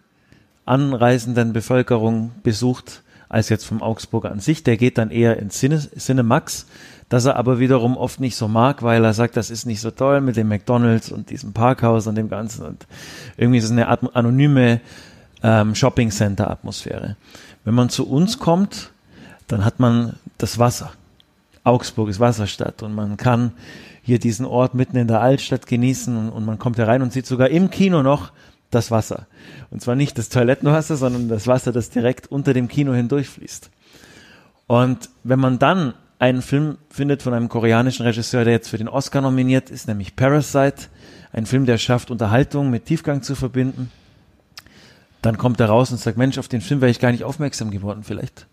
[0.65, 4.63] anreisenden Bevölkerung besucht als jetzt vom Augsburger an sich.
[4.63, 6.67] Der geht dann eher ins Cine, Cinemax,
[7.09, 9.91] das er aber wiederum oft nicht so mag, weil er sagt, das ist nicht so
[9.91, 12.65] toll mit dem McDonalds und diesem Parkhaus und dem Ganzen.
[12.65, 12.85] Und
[13.37, 14.81] irgendwie ist es eine At- anonyme
[15.43, 17.15] ähm, Shopping Center Atmosphäre.
[17.63, 18.91] Wenn man zu uns kommt,
[19.47, 20.91] dann hat man das Wasser.
[21.65, 23.51] Augsburg ist Wasserstadt und man kann
[24.01, 27.25] hier diesen Ort mitten in der Altstadt genießen und, und man kommt herein und sieht
[27.25, 28.31] sogar im Kino noch
[28.69, 29.25] das Wasser.
[29.71, 33.71] Und zwar nicht das Toilettenwasser, sondern das Wasser, das direkt unter dem Kino hindurchfließt.
[34.67, 38.87] Und wenn man dann einen Film findet von einem koreanischen Regisseur, der jetzt für den
[38.87, 40.87] Oscar nominiert ist, nämlich Parasite,
[41.33, 43.91] ein Film, der schafft, Unterhaltung mit Tiefgang zu verbinden,
[45.21, 47.71] dann kommt er raus und sagt, Mensch, auf den Film wäre ich gar nicht aufmerksam
[47.71, 48.45] geworden vielleicht.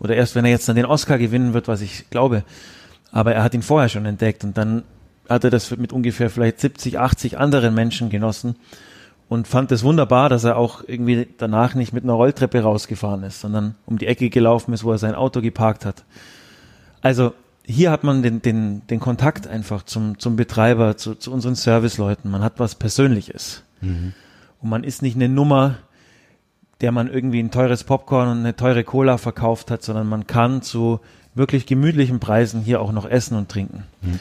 [0.00, 2.44] Oder erst, wenn er jetzt dann den Oscar gewinnen wird, was ich glaube.
[3.10, 4.84] Aber er hat ihn vorher schon entdeckt und dann
[5.28, 8.56] hat er das mit ungefähr vielleicht 70, 80 anderen Menschen genossen
[9.28, 13.40] und fand es wunderbar, dass er auch irgendwie danach nicht mit einer Rolltreppe rausgefahren ist,
[13.40, 16.04] sondern um die Ecke gelaufen ist, wo er sein Auto geparkt hat.
[17.00, 17.32] Also
[17.64, 22.30] hier hat man den, den, den Kontakt einfach zum, zum Betreiber, zu, zu unseren Serviceleuten.
[22.30, 23.62] Man hat was Persönliches.
[23.80, 24.12] Mhm.
[24.60, 25.76] Und man ist nicht eine Nummer,
[26.82, 30.62] der man irgendwie ein teures Popcorn und eine teure Cola verkauft hat, sondern man kann
[30.62, 31.00] zu
[31.34, 33.84] wirklich gemütlichen Preisen hier auch noch essen und trinken.
[34.02, 34.20] Mhm.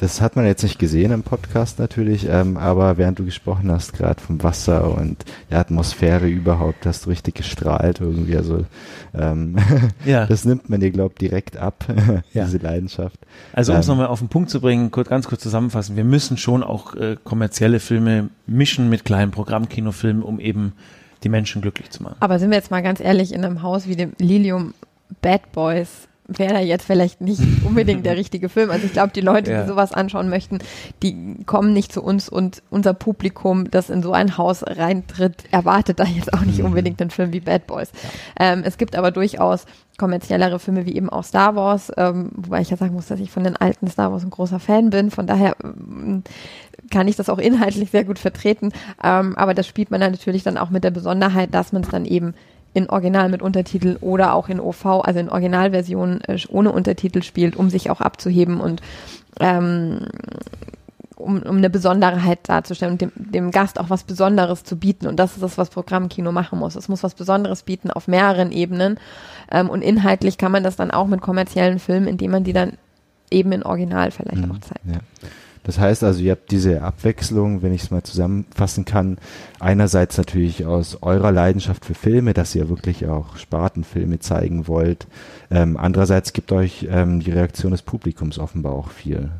[0.00, 3.92] Das hat man jetzt nicht gesehen im Podcast natürlich, ähm, aber während du gesprochen hast,
[3.92, 8.34] gerade vom Wasser und der Atmosphäre überhaupt, hast du richtig gestrahlt irgendwie.
[8.34, 8.64] Also
[9.12, 9.56] ähm,
[10.06, 10.24] ja.
[10.24, 11.84] das nimmt man dir, glaube ich, direkt ab,
[12.32, 12.62] diese ja.
[12.62, 13.18] Leidenschaft.
[13.52, 16.04] Also um es ähm, nochmal auf den Punkt zu bringen, kurz, ganz kurz zusammenfassen, wir
[16.04, 20.72] müssen schon auch äh, kommerzielle Filme mischen mit kleinen Programmkinofilmen, um eben
[21.22, 22.16] die Menschen glücklich zu machen.
[22.20, 24.74] Aber sind wir jetzt mal ganz ehrlich, in einem Haus wie dem Lilium
[25.22, 28.70] Bad Boys wäre da jetzt vielleicht nicht unbedingt der richtige Film.
[28.70, 29.62] Also ich glaube, die Leute, ja.
[29.62, 30.58] die sowas anschauen möchten,
[31.02, 36.00] die kommen nicht zu uns und unser Publikum, das in so ein Haus reintritt, erwartet
[36.00, 36.66] da jetzt auch nicht mhm.
[36.66, 37.90] unbedingt einen Film wie Bad Boys.
[37.92, 38.52] Ja.
[38.52, 39.66] Ähm, es gibt aber durchaus
[39.98, 43.30] kommerziellere Filme wie eben auch Star Wars, ähm, wobei ich ja sagen muss, dass ich
[43.30, 45.10] von den alten Star Wars ein großer Fan bin.
[45.10, 46.22] Von daher ähm,
[46.90, 48.72] kann ich das auch inhaltlich sehr gut vertreten.
[49.04, 51.90] Ähm, aber das spielt man dann natürlich dann auch mit der Besonderheit, dass man es
[51.90, 52.34] dann eben
[52.72, 57.56] in Original mit Untertitel oder auch in OV, also in Originalversion äh, ohne Untertitel spielt,
[57.56, 58.80] um sich auch abzuheben und
[59.40, 60.06] ähm,
[61.16, 65.06] um, um eine Besonderheit darzustellen und dem, dem Gast auch was Besonderes zu bieten.
[65.06, 66.76] Und das ist das, was Programmkino machen muss.
[66.76, 68.98] Es muss was Besonderes bieten auf mehreren Ebenen.
[69.50, 72.72] Ähm, und inhaltlich kann man das dann auch mit kommerziellen Filmen, indem man die dann
[73.30, 74.86] eben in Original vielleicht mhm, auch zeigt.
[74.86, 75.00] Ja.
[75.62, 79.18] Das heißt also, ihr habt diese Abwechslung, wenn ich es mal zusammenfassen kann,
[79.58, 85.06] einerseits natürlich aus eurer Leidenschaft für Filme, dass ihr wirklich auch Spartenfilme zeigen wollt.
[85.50, 89.30] Ähm, andererseits gibt euch ähm, die Reaktion des Publikums offenbar auch viel.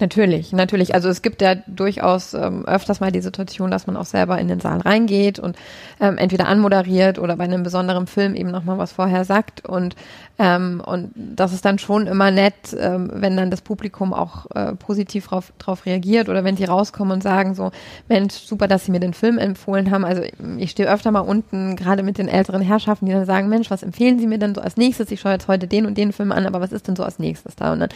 [0.00, 0.94] Natürlich, natürlich.
[0.94, 4.48] Also es gibt ja durchaus ähm, öfters mal die Situation, dass man auch selber in
[4.48, 5.56] den Saal reingeht und
[6.00, 9.66] ähm, entweder anmoderiert oder bei einem besonderen Film eben nochmal was vorher sagt.
[9.68, 9.96] Und,
[10.38, 14.74] ähm, und das ist dann schon immer nett, ähm, wenn dann das Publikum auch äh,
[14.74, 17.70] positiv drauf, drauf reagiert oder wenn sie rauskommen und sagen so,
[18.08, 20.06] Mensch, super, dass Sie mir den Film empfohlen haben.
[20.06, 20.22] Also
[20.56, 23.82] ich stehe öfter mal unten, gerade mit den älteren Herrschaften, die dann sagen, Mensch, was
[23.82, 25.10] empfehlen Sie mir denn so als nächstes?
[25.10, 27.18] Ich schaue jetzt heute den und den Film an, aber was ist denn so als
[27.18, 27.74] nächstes da?
[27.74, 27.90] Und dann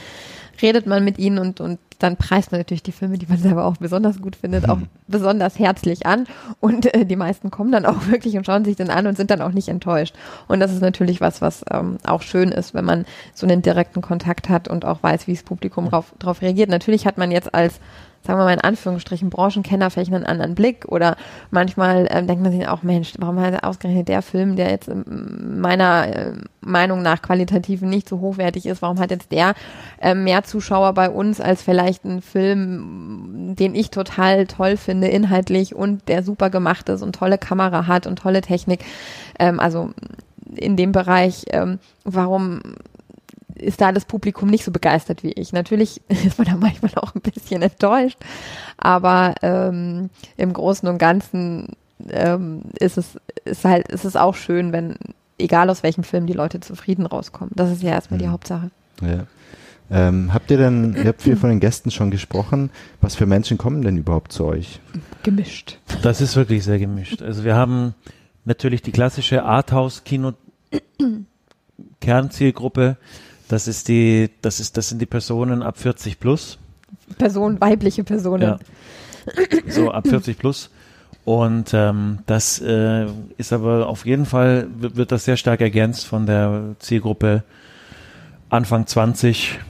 [0.62, 3.64] redet man mit ihnen und, und dann preist man natürlich die Filme, die man selber
[3.64, 6.26] auch besonders gut findet, auch besonders herzlich an.
[6.60, 9.30] Und äh, die meisten kommen dann auch wirklich und schauen sich den an und sind
[9.30, 10.14] dann auch nicht enttäuscht.
[10.48, 14.02] Und das ist natürlich was, was ähm, auch schön ist, wenn man so einen direkten
[14.02, 16.68] Kontakt hat und auch weiß, wie das Publikum drauf, drauf reagiert.
[16.68, 17.80] Natürlich hat man jetzt als
[18.26, 21.16] sagen wir mal in Anführungsstrichen, Branchenkenner vielleicht einen anderen Blick oder
[21.50, 26.06] manchmal ähm, denkt man sich auch, Mensch, warum hat ausgerechnet der Film, der jetzt meiner
[26.06, 26.32] äh,
[26.62, 29.54] Meinung nach qualitativ nicht so hochwertig ist, warum hat jetzt der
[30.00, 35.74] äh, mehr Zuschauer bei uns als vielleicht ein Film, den ich total toll finde, inhaltlich
[35.74, 38.84] und der super gemacht ist und tolle Kamera hat und tolle Technik.
[39.38, 39.90] Ähm, also
[40.54, 42.60] in dem Bereich, ähm, warum
[43.54, 45.52] ist da das Publikum nicht so begeistert wie ich.
[45.52, 48.18] Natürlich ist man da manchmal auch ein bisschen enttäuscht,
[48.76, 51.76] aber ähm, im Großen und Ganzen
[52.08, 54.96] ähm, ist es ist halt ist es auch schön, wenn
[55.38, 57.52] egal aus welchem Film die Leute zufrieden rauskommen.
[57.54, 58.32] Das ist ja erstmal die mhm.
[58.32, 58.70] Hauptsache.
[59.00, 59.26] Ja.
[59.90, 62.70] Ähm, habt ihr denn, ihr habt viel von den Gästen schon gesprochen,
[63.02, 64.80] was für Menschen kommen denn überhaupt zu euch?
[65.22, 65.78] Gemischt.
[66.02, 67.20] Das ist wirklich sehr gemischt.
[67.20, 67.94] Also wir haben
[68.44, 70.32] natürlich die klassische Arthouse-Kino
[72.00, 72.96] Kernzielgruppe,
[73.54, 76.58] das ist die, das ist, das sind die Personen ab 40 plus.
[77.18, 78.42] Personen, weibliche Personen.
[78.42, 78.58] Ja.
[79.68, 80.70] So ab 40 plus.
[81.24, 83.06] Und ähm, das äh,
[83.38, 87.44] ist aber auf jeden Fall, wird, wird das sehr stark ergänzt von der Zielgruppe
[88.50, 89.60] Anfang 20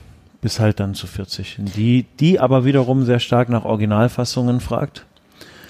[0.41, 1.57] bis halt dann zu 40.
[1.75, 5.05] Die, die aber wiederum sehr stark nach Originalfassungen fragt.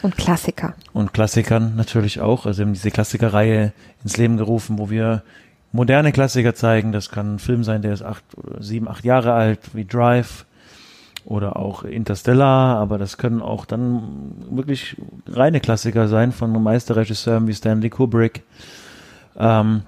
[0.04, 0.73] Und Klassiker.
[0.93, 2.45] Und Klassikern natürlich auch.
[2.45, 3.73] Also wir haben diese Klassikerreihe
[4.04, 5.23] ins Leben gerufen, wo wir
[5.76, 6.92] moderne Klassiker zeigen.
[6.92, 8.24] Das kann ein Film sein, der ist acht,
[8.60, 10.46] sieben, acht Jahre alt, wie Drive
[11.26, 14.96] oder auch Interstellar, aber das können auch dann wirklich
[15.28, 18.44] reine Klassiker sein von Meisterregisseuren wie Stanley Kubrick.
[19.38, 19.82] Ähm,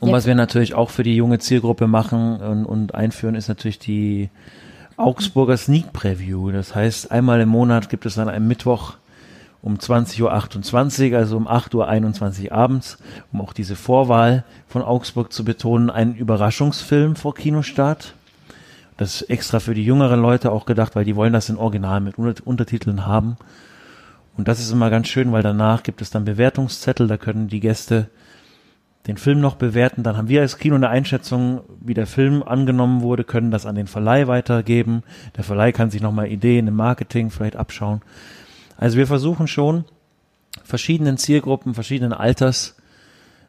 [0.00, 0.16] und Jetzt.
[0.16, 4.30] was wir natürlich auch für die junge Zielgruppe machen und, und einführen, ist natürlich die
[4.96, 6.50] Augsburger Sneak Preview.
[6.50, 8.94] Das heißt, einmal im Monat gibt es dann einen Mittwoch
[9.62, 12.98] um 20.28 Uhr, also um 8.21 Uhr abends,
[13.32, 18.14] um auch diese Vorwahl von Augsburg zu betonen, einen Überraschungsfilm vor Kinostart.
[18.96, 22.00] Das ist extra für die jüngeren Leute auch gedacht, weil die wollen das in Original
[22.00, 23.36] mit Untertiteln haben.
[24.36, 27.60] Und das ist immer ganz schön, weil danach gibt es dann Bewertungszettel, da können die
[27.60, 28.08] Gäste
[29.06, 30.02] den Film noch bewerten.
[30.02, 33.74] Dann haben wir als Kino eine Einschätzung, wie der Film angenommen wurde, können das an
[33.74, 35.02] den Verleih weitergeben.
[35.36, 38.00] Der Verleih kann sich nochmal Ideen im Marketing vielleicht abschauen.
[38.82, 39.84] Also wir versuchen schon,
[40.64, 42.74] verschiedenen Zielgruppen, verschiedenen Alters,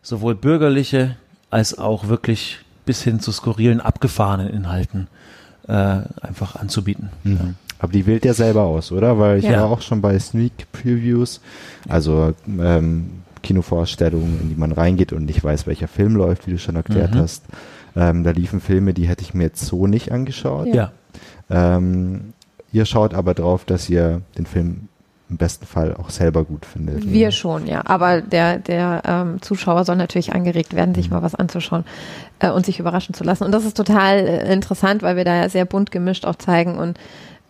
[0.04, 1.16] sowohl bürgerliche
[1.50, 5.08] als auch wirklich bis hin zu skurrilen, abgefahrenen Inhalten
[5.68, 7.10] äh, einfach anzubieten.
[7.24, 7.34] Mhm.
[7.34, 7.54] Ja.
[7.80, 9.18] Aber die wählt ja selber aus, oder?
[9.18, 9.54] Weil ich ja.
[9.54, 11.42] war auch schon bei Sneak Previews,
[11.90, 16.60] also ähm, Kinovorstellungen, in die man reingeht und nicht weiß, welcher Film läuft, wie du
[16.60, 17.20] schon erklärt mhm.
[17.20, 17.44] hast.
[17.96, 20.68] Ähm, da liefen Filme, die hätte ich mir jetzt so nicht angeschaut.
[20.68, 20.92] Ja.
[21.50, 22.34] Ähm,
[22.72, 24.90] ihr schaut aber drauf, dass ihr den Film
[25.34, 27.12] im besten Fall auch selber gut findet.
[27.12, 27.82] Wir schon, ja.
[27.86, 31.16] Aber der, der ähm, Zuschauer soll natürlich angeregt werden, sich mhm.
[31.16, 31.86] mal was anzuschauen
[32.40, 33.44] äh, und sich überraschen zu lassen.
[33.44, 36.78] Und das ist total äh, interessant, weil wir da ja sehr bunt gemischt auch zeigen
[36.78, 37.00] und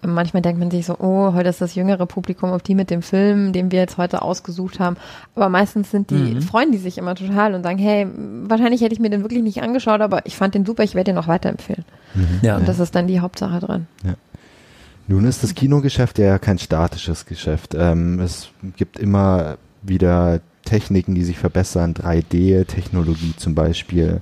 [0.05, 3.01] manchmal denkt man sich so, oh, heute ist das jüngere Publikum, auf die mit dem
[3.01, 4.97] Film, den wir jetzt heute ausgesucht haben.
[5.35, 6.41] Aber meistens sind die, mhm.
[6.41, 8.07] freuen die sich immer total und sagen, hey,
[8.43, 11.11] wahrscheinlich hätte ich mir den wirklich nicht angeschaut, aber ich fand den super, ich werde
[11.11, 11.85] den noch weiterempfehlen.
[12.15, 12.39] Mhm.
[12.41, 12.57] Ja.
[12.57, 13.87] Und das ist dann die Hauptsache dran.
[14.03, 14.15] Ja.
[15.07, 17.75] Nun ist das Kinogeschäft ja kein statisches Geschäft.
[17.77, 24.21] Ähm, es gibt immer wieder Techniken, die sich verbessern, 3D-Technologie zum Beispiel,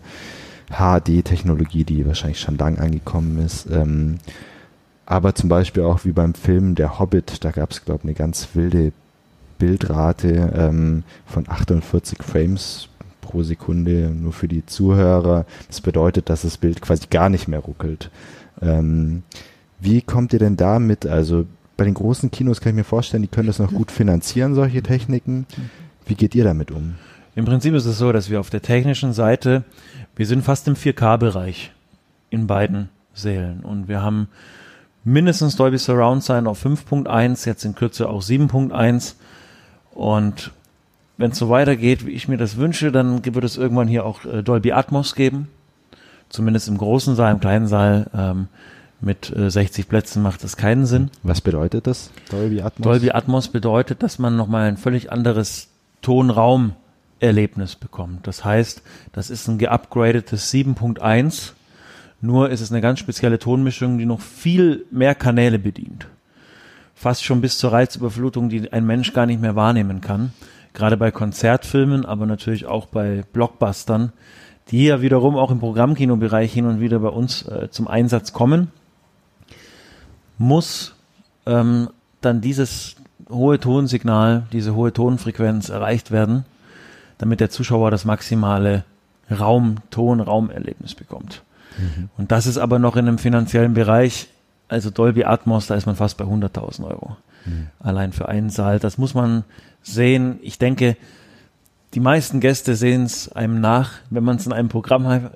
[0.69, 3.67] HD-Technologie, die wahrscheinlich schon lang angekommen ist.
[3.69, 4.17] Ähm,
[5.05, 8.13] aber zum Beispiel auch wie beim Film Der Hobbit, da gab es, glaube ich, eine
[8.13, 8.93] ganz wilde
[9.59, 12.89] Bildrate ähm, von 48 Frames
[13.19, 15.45] pro Sekunde nur für die Zuhörer.
[15.67, 18.09] Das bedeutet, dass das Bild quasi gar nicht mehr ruckelt.
[18.61, 19.23] Ähm,
[19.81, 21.05] wie kommt ihr denn da mit?
[21.05, 24.55] Also bei den großen Kinos kann ich mir vorstellen, die können das noch gut finanzieren,
[24.55, 25.47] solche Techniken.
[26.05, 26.95] Wie geht ihr damit um?
[27.35, 29.63] Im Prinzip ist es so, dass wir auf der technischen Seite,
[30.15, 31.71] wir sind fast im 4K-Bereich
[32.29, 34.27] in beiden Sälen und wir haben
[35.03, 39.15] mindestens Dolby Surround sein auf 5.1, jetzt in Kürze auch 7.1.
[39.93, 40.51] Und
[41.17, 44.25] wenn es so weitergeht, wie ich mir das wünsche, dann wird es irgendwann hier auch
[44.25, 45.47] äh, Dolby Atmos geben.
[46.29, 48.47] Zumindest im großen Saal, im kleinen Saal ähm,
[49.01, 51.09] mit äh, 60 Plätzen macht das keinen Sinn.
[51.23, 52.83] Was bedeutet das, Dolby Atmos?
[52.83, 55.69] Dolby Atmos bedeutet, dass man nochmal ein völlig anderes
[56.01, 58.27] Tonraumerlebnis bekommt.
[58.27, 61.53] Das heißt, das ist ein geupgradetes 7.1
[62.21, 66.07] nur ist es eine ganz spezielle Tonmischung, die noch viel mehr Kanäle bedient.
[66.93, 70.31] Fast schon bis zur Reizüberflutung, die ein Mensch gar nicht mehr wahrnehmen kann.
[70.73, 74.13] Gerade bei Konzertfilmen, aber natürlich auch bei Blockbustern,
[74.69, 78.71] die ja wiederum auch im Programmkinobereich hin und wieder bei uns äh, zum Einsatz kommen,
[80.41, 80.95] muss
[81.45, 82.95] ähm, dann dieses
[83.29, 86.45] hohe Tonsignal, diese hohe Tonfrequenz erreicht werden,
[87.17, 88.83] damit der Zuschauer das maximale
[89.29, 91.43] Raum, Ton, Raumerlebnis bekommt.
[91.77, 92.09] Mhm.
[92.17, 94.27] Und das ist aber noch in einem finanziellen Bereich,
[94.67, 97.17] also Dolby Atmos, da ist man fast bei 100.000 Euro.
[97.45, 97.67] Mhm.
[97.79, 98.79] Allein für einen Saal.
[98.79, 99.43] Das muss man
[99.83, 100.39] sehen.
[100.41, 100.97] Ich denke,
[101.93, 105.29] die meisten Gäste sehen es einem nach, wenn man es in einem Programm,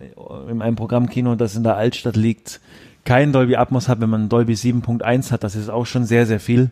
[0.49, 2.59] in einem Programmkino, das in der Altstadt liegt,
[3.05, 6.39] kein Dolby Atmos hat, wenn man Dolby 7.1 hat, das ist auch schon sehr, sehr
[6.39, 6.71] viel.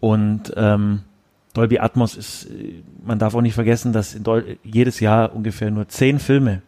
[0.00, 1.00] Und ähm,
[1.52, 2.48] Dolby Atmos ist,
[3.04, 4.16] man darf auch nicht vergessen, dass
[4.62, 6.62] jedes Jahr ungefähr nur zehn Filme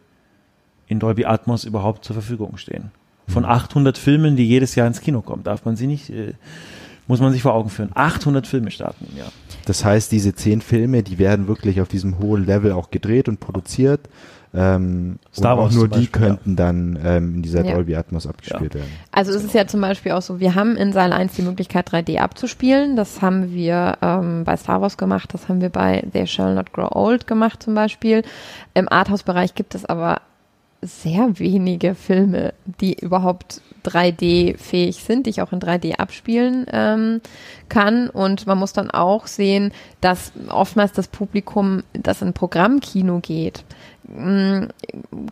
[0.87, 2.91] in Dolby Atmos überhaupt zur Verfügung stehen.
[3.27, 4.01] Von 800 mhm.
[4.01, 6.33] Filmen, die jedes Jahr ins Kino kommen, darf man sie nicht, äh,
[7.07, 7.91] muss man sich vor Augen führen.
[7.93, 9.31] 800 Filme starten im Jahr.
[9.65, 13.39] Das heißt, diese zehn Filme, die werden wirklich auf diesem hohen Level auch gedreht und
[13.39, 14.01] produziert.
[14.51, 16.55] Ähm, Star Wars und auch nur die Beispiel, könnten ja.
[16.55, 17.73] dann ähm, in dieser ja.
[17.73, 18.79] Dolby Atmos abgespielt ja.
[18.79, 18.91] werden.
[19.11, 21.89] Also es ist ja zum Beispiel auch so, wir haben in Saal 1 die Möglichkeit
[21.91, 22.95] 3D abzuspielen.
[22.95, 26.73] Das haben wir ähm, bei Star Wars gemacht, das haben wir bei They Shall Not
[26.73, 28.23] Grow Old gemacht zum Beispiel.
[28.73, 30.21] Im Arthouse-Bereich gibt es aber
[30.81, 37.21] sehr wenige Filme, die überhaupt 3D-fähig sind, die ich auch in 3D abspielen ähm,
[37.67, 38.09] kann.
[38.09, 43.63] Und man muss dann auch sehen, dass oftmals das Publikum, das in Programmkino geht,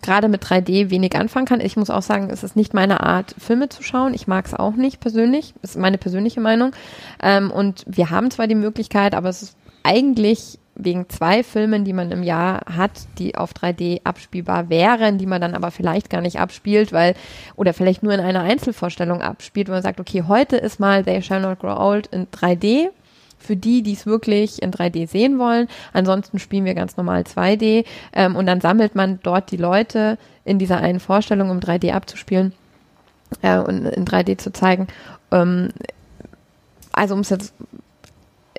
[0.02, 1.62] gerade mit 3D wenig anfangen kann.
[1.62, 4.14] Ich muss auch sagen, es ist nicht meine Art, Filme zu schauen.
[4.14, 5.54] Ich mag es auch nicht persönlich.
[5.62, 6.72] Das ist meine persönliche Meinung.
[7.22, 11.94] Ähm, und wir haben zwar die Möglichkeit, aber es ist eigentlich wegen zwei Filmen, die
[11.94, 16.22] man im Jahr hat, die auf 3D abspielbar wären, die man dann aber vielleicht gar
[16.22, 17.16] nicht abspielt, weil,
[17.56, 21.22] oder vielleicht nur in einer Einzelvorstellung abspielt, wo man sagt, okay, heute ist mal They
[21.24, 22.90] Shall Not Grow Old in 3D,
[23.38, 25.68] für die, die es wirklich in 3D sehen wollen.
[25.94, 30.60] Ansonsten spielen wir ganz normal 2D ähm, und dann sammelt man dort die Leute in
[30.60, 32.54] dieser einen Vorstellung, um 3D abzuspielen
[33.42, 34.88] äh, und in 3D zu zeigen.
[35.32, 35.70] Ähm,
[36.92, 37.54] also um es jetzt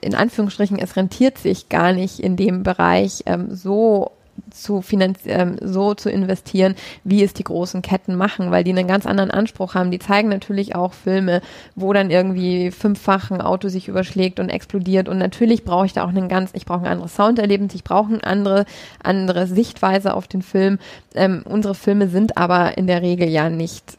[0.00, 4.12] in Anführungsstrichen, es rentiert sich gar nicht in dem Bereich ähm, so
[4.50, 4.82] zu
[5.24, 9.30] ähm, so zu investieren, wie es die großen Ketten machen, weil die einen ganz anderen
[9.30, 9.90] Anspruch haben.
[9.90, 11.40] Die zeigen natürlich auch Filme,
[11.74, 15.08] wo dann irgendwie fünffach ein Auto sich überschlägt und explodiert.
[15.08, 18.12] Und natürlich brauche ich da auch einen ganz, ich brauche ein anderes Sounderlebnis, ich brauche
[18.12, 18.64] eine andere,
[19.02, 20.78] andere Sichtweise auf den Film.
[21.14, 23.98] Ähm, unsere Filme sind aber in der Regel ja nicht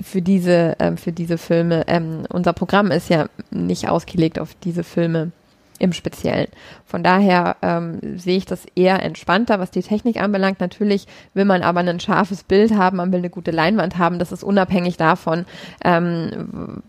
[0.00, 1.84] für diese, ähm, für diese Filme.
[1.86, 5.32] Ähm, unser Programm ist ja nicht ausgelegt auf diese Filme
[5.78, 6.48] im Speziellen.
[6.84, 10.60] Von daher ähm, sehe ich das eher entspannter, was die Technik anbelangt.
[10.60, 14.18] Natürlich will man aber ein scharfes Bild haben, man will eine gute Leinwand haben.
[14.18, 15.46] Das ist unabhängig davon,
[15.84, 16.82] ähm,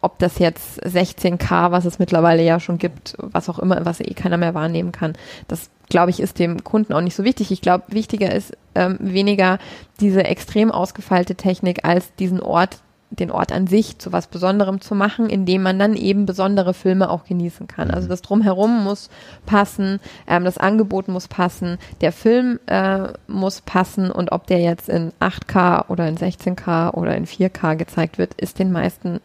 [0.00, 4.14] ob das jetzt 16K, was es mittlerweile ja schon gibt, was auch immer, was eh
[4.14, 5.14] keiner mehr wahrnehmen kann.
[5.48, 7.50] Das glaube ich, ist dem Kunden auch nicht so wichtig.
[7.50, 9.58] Ich glaube, wichtiger ist ähm, weniger
[10.00, 12.78] diese extrem ausgefeilte Technik als diesen Ort,
[13.10, 17.10] den Ort an sich zu was Besonderem zu machen, indem man dann eben besondere Filme
[17.10, 17.90] auch genießen kann.
[17.90, 18.10] Also mhm.
[18.10, 19.08] das Drumherum muss
[19.46, 24.88] passen, ähm, das Angebot muss passen, der Film äh, muss passen und ob der jetzt
[24.88, 29.20] in 8K oder in 16K oder in 4K gezeigt wird, ist den meisten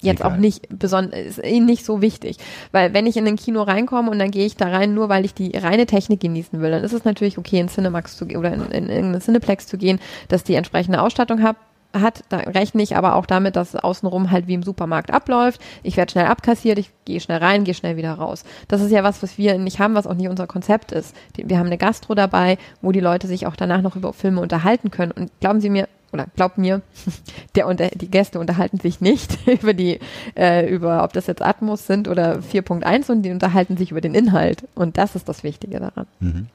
[0.00, 0.32] jetzt Egal.
[0.32, 2.36] auch nicht besonders, ist ihnen nicht so wichtig.
[2.72, 5.24] Weil wenn ich in ein Kino reinkomme und dann gehe ich da rein, nur weil
[5.24, 8.38] ich die reine Technik genießen will, dann ist es natürlich okay, in Cinemax zu gehen
[8.38, 11.58] oder in, in irgendeinen Cineplex zu gehen, dass die entsprechende Ausstattung habe,
[11.94, 15.60] hat, da rechne ich aber auch damit, dass außenrum halt wie im Supermarkt abläuft.
[15.82, 18.44] Ich werde schnell abkassiert, ich gehe schnell rein, gehe schnell wieder raus.
[18.68, 21.14] Das ist ja was, was wir nicht haben, was auch nicht unser Konzept ist.
[21.36, 24.90] Wir haben eine Gastro dabei, wo die Leute sich auch danach noch über Filme unterhalten
[24.90, 25.12] können.
[25.12, 26.80] Und glauben Sie mir, oder glaubt mir,
[27.54, 30.00] der unter, die Gäste unterhalten sich nicht über die,
[30.36, 34.14] äh, über ob das jetzt Atmos sind oder 4.1 und die unterhalten sich über den
[34.14, 34.66] Inhalt.
[34.74, 36.06] Und das ist das Wichtige daran.
[36.20, 36.46] Mhm.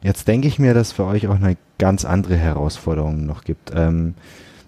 [0.00, 3.72] Jetzt denke ich mir, dass für euch auch eine ganz andere Herausforderung noch gibt.
[3.74, 4.14] Ähm,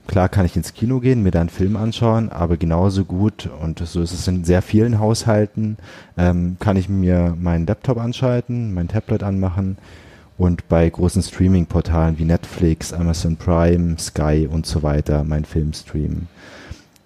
[0.07, 3.79] Klar kann ich ins Kino gehen, mir dann einen Film anschauen, aber genauso gut, und
[3.79, 5.77] so ist es in sehr vielen Haushalten,
[6.19, 9.79] ähm, kann ich mir meinen Laptop anschalten, mein Tablet anmachen
[10.37, 16.29] und bei großen Streaming-Portalen wie Netflix, Amazon Prime, Sky und so weiter meinen Film streamen.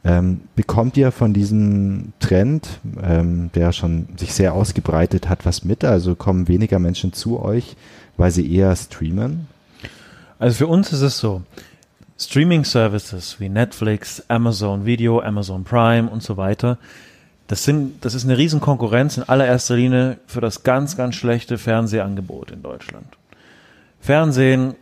[0.04, 5.82] Ähm, bekommt ihr von diesem Trend, ähm, der schon sich sehr ausgebreitet hat, was mit?
[5.84, 7.74] Also kommen weniger Menschen zu euch,
[8.16, 9.48] weil sie eher streamen?
[10.38, 11.42] Also für uns ist es so,
[12.18, 16.78] Streaming-Services wie Netflix, Amazon Video, Amazon Prime und so weiter,
[17.48, 22.50] das, sind, das ist eine Riesenkonkurrenz in allererster Linie für das ganz, ganz schlechte Fernsehangebot
[22.52, 23.06] in Deutschland.
[24.00, 24.74] Fernsehen,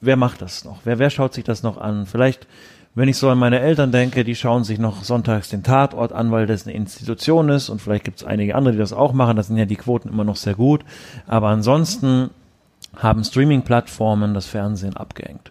[0.00, 0.80] wer macht das noch?
[0.84, 2.06] Wer, wer schaut sich das noch an?
[2.06, 2.46] Vielleicht,
[2.94, 6.30] wenn ich so an meine Eltern denke, die schauen sich noch sonntags den Tatort an,
[6.30, 9.36] weil das eine Institution ist und vielleicht gibt es einige andere, die das auch machen.
[9.36, 10.84] Das sind ja die Quoten immer noch sehr gut.
[11.26, 12.30] Aber ansonsten
[12.96, 15.50] haben Streaming-Plattformen das Fernsehen abgehängt.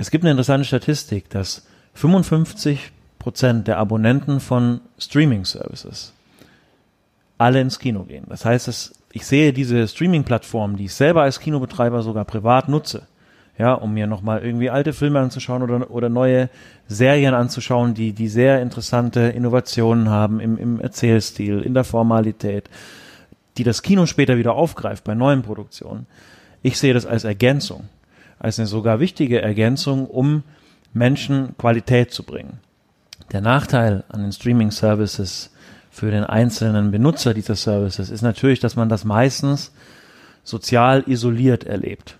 [0.00, 6.14] Es gibt eine interessante Statistik, dass 55 Prozent der Abonnenten von Streaming-Services
[7.36, 8.24] alle ins Kino gehen.
[8.26, 13.02] Das heißt, dass ich sehe diese Streaming-Plattform, die ich selber als Kinobetreiber sogar privat nutze,
[13.58, 16.48] ja, um mir nochmal irgendwie alte Filme anzuschauen oder, oder neue
[16.88, 22.70] Serien anzuschauen, die, die sehr interessante Innovationen haben im, im Erzählstil, in der Formalität,
[23.58, 26.06] die das Kino später wieder aufgreift bei neuen Produktionen.
[26.62, 27.90] Ich sehe das als Ergänzung
[28.40, 30.42] als eine sogar wichtige Ergänzung, um
[30.92, 32.58] Menschen Qualität zu bringen.
[33.30, 35.52] Der Nachteil an den Streaming-Services
[35.90, 39.72] für den einzelnen Benutzer dieser Services ist natürlich, dass man das meistens
[40.42, 42.16] sozial isoliert erlebt.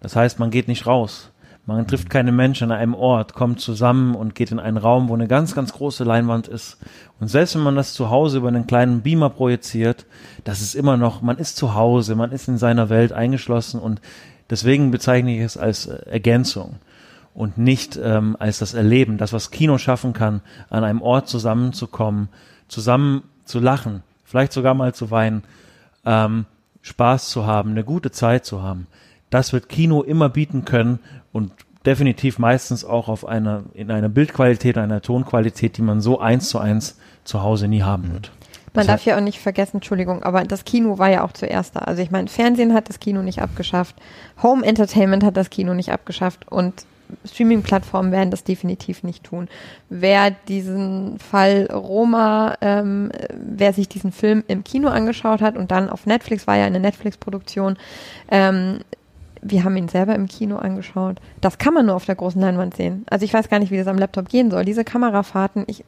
[0.00, 1.30] Das heißt, man geht nicht raus.
[1.66, 5.14] Man trifft keine Menschen an einem Ort, kommt zusammen und geht in einen Raum, wo
[5.14, 6.78] eine ganz, ganz große Leinwand ist.
[7.20, 10.06] Und selbst wenn man das zu Hause über einen kleinen Beamer projiziert,
[10.42, 14.00] das ist immer noch, man ist zu Hause, man ist in seiner Welt eingeschlossen und
[14.50, 16.76] Deswegen bezeichne ich es als äh, Ergänzung
[17.34, 22.28] und nicht ähm, als das Erleben, das, was Kino schaffen kann, an einem Ort zusammenzukommen,
[22.68, 25.44] zusammen zu lachen, vielleicht sogar mal zu weinen,
[26.04, 26.46] ähm,
[26.82, 28.86] Spaß zu haben, eine gute Zeit zu haben.
[29.28, 30.98] Das wird Kino immer bieten können
[31.32, 31.52] und
[31.86, 36.58] definitiv meistens auch auf einer, in einer Bildqualität, einer Tonqualität, die man so eins zu
[36.58, 38.32] eins zu Hause nie haben wird.
[38.72, 41.80] Man darf ja auch nicht vergessen, Entschuldigung, aber das Kino war ja auch zuerst da.
[41.80, 43.96] Also ich meine, Fernsehen hat das Kino nicht abgeschafft,
[44.42, 46.86] Home Entertainment hat das Kino nicht abgeschafft und
[47.24, 49.48] Streaming-Plattformen werden das definitiv nicht tun.
[49.88, 55.90] Wer diesen Fall Roma, ähm, wer sich diesen Film im Kino angeschaut hat und dann
[55.90, 57.76] auf Netflix, war ja eine Netflix-Produktion,
[58.30, 58.80] ähm,
[59.42, 61.18] wir haben ihn selber im Kino angeschaut.
[61.40, 63.04] Das kann man nur auf der großen Leinwand sehen.
[63.08, 64.66] Also ich weiß gar nicht, wie das am Laptop gehen soll.
[64.66, 65.84] Diese Kamerafahrten, ich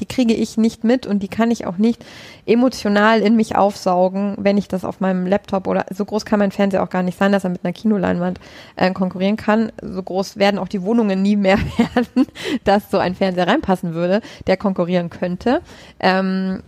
[0.00, 2.04] die kriege ich nicht mit und die kann ich auch nicht
[2.46, 6.50] emotional in mich aufsaugen, wenn ich das auf meinem Laptop oder so groß kann mein
[6.50, 8.40] Fernseher auch gar nicht sein, dass er mit einer Kinoleinwand
[8.76, 9.70] äh, konkurrieren kann.
[9.82, 12.26] So groß werden auch die Wohnungen nie mehr werden,
[12.64, 15.60] dass so ein Fernseher reinpassen würde, der konkurrieren könnte.
[16.00, 16.62] Ähm,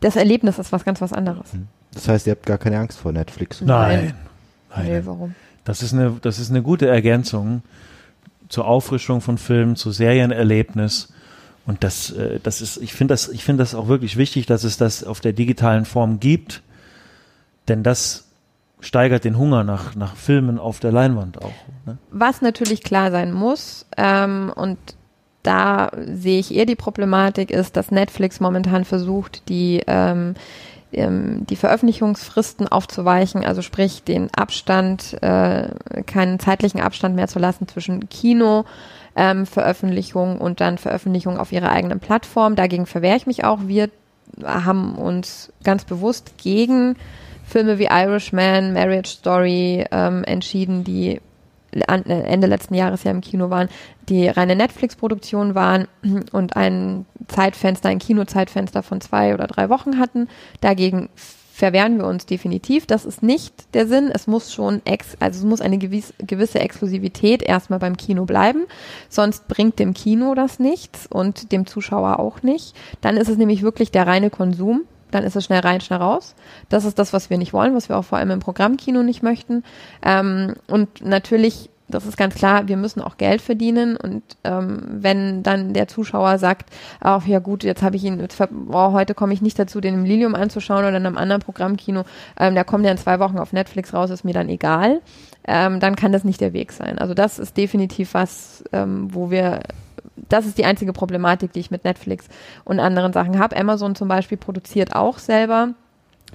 [0.00, 1.52] das Erlebnis ist was ganz was anderes.
[1.52, 1.66] Hm.
[1.92, 3.60] Das heißt, ihr habt gar keine Angst vor Netflix?
[3.60, 4.14] Nein.
[4.74, 4.86] Nein.
[4.86, 5.34] Nee, warum?
[5.64, 7.62] Das ist eine, das ist eine gute Ergänzung
[8.48, 11.12] zur Auffrischung von Filmen, zu Serienerlebnis.
[11.70, 14.64] Und das, äh, das ist, ich finde das, ich finde das auch wirklich wichtig, dass
[14.64, 16.62] es das auf der digitalen Form gibt,
[17.68, 18.26] denn das
[18.80, 21.52] steigert den Hunger nach, nach Filmen auf der Leinwand auch.
[21.86, 21.96] Ne?
[22.10, 24.78] Was natürlich klar sein muss, ähm, und
[25.44, 30.34] da sehe ich eher die Problematik, ist, dass Netflix momentan versucht, die ähm,
[30.92, 35.68] ähm, die Veröffentlichungsfristen aufzuweichen, also sprich den Abstand, äh,
[36.04, 38.64] keinen zeitlichen Abstand mehr zu lassen zwischen Kino,
[39.16, 42.56] ähm, Veröffentlichung und dann Veröffentlichung auf ihrer eigenen Plattform.
[42.56, 43.60] Dagegen verwehre ich mich auch.
[43.66, 43.90] Wir
[44.44, 46.96] haben uns ganz bewusst gegen
[47.44, 51.20] Filme wie Irishman, Marriage Story ähm, entschieden, die
[51.72, 53.68] äh, Ende letzten Jahres ja im Kino waren,
[54.08, 55.88] die reine Netflix-Produktion waren
[56.32, 60.28] und ein Zeitfenster, ein Kinozeitfenster von zwei oder drei Wochen hatten.
[60.60, 61.08] Dagegen
[61.60, 62.86] verwehren wir uns definitiv.
[62.86, 64.10] Das ist nicht der Sinn.
[64.12, 68.64] Es muss schon ex, also es muss eine gewiss, gewisse Exklusivität erstmal beim Kino bleiben.
[69.10, 72.74] Sonst bringt dem Kino das nichts und dem Zuschauer auch nicht.
[73.02, 74.82] Dann ist es nämlich wirklich der reine Konsum.
[75.10, 76.34] Dann ist es schnell rein, schnell raus.
[76.70, 79.22] Das ist das, was wir nicht wollen, was wir auch vor allem im Programmkino nicht
[79.22, 79.62] möchten.
[80.02, 85.42] Ähm, und natürlich das ist ganz klar, wir müssen auch Geld verdienen und ähm, wenn
[85.42, 86.70] dann der Zuschauer sagt,
[87.00, 89.94] ach ja gut, jetzt habe ich ihn, jetzt, oh, heute komme ich nicht dazu, den
[89.94, 92.04] im Lilium anzuschauen oder in einem anderen Programmkino,
[92.38, 95.00] ähm, der kommt ja in zwei Wochen auf Netflix raus, ist mir dann egal,
[95.46, 96.98] ähm, dann kann das nicht der Weg sein.
[96.98, 99.60] Also das ist definitiv was, ähm, wo wir
[100.28, 102.28] das ist die einzige Problematik, die ich mit Netflix
[102.64, 103.56] und anderen Sachen habe.
[103.56, 105.74] Amazon zum Beispiel produziert auch selber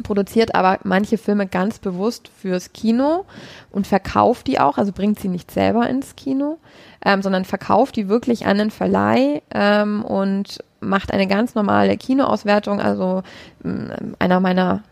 [0.04, 3.26] produziert aber manche Filme ganz bewusst fürs Kino
[3.72, 6.58] und verkauft die auch, also bringt sie nicht selber ins Kino,
[7.04, 12.80] ähm, sondern verkauft die wirklich an den Verleih ähm, und macht eine ganz normale Kinoauswertung.
[12.80, 13.24] Also
[13.64, 14.84] ähm, einer meiner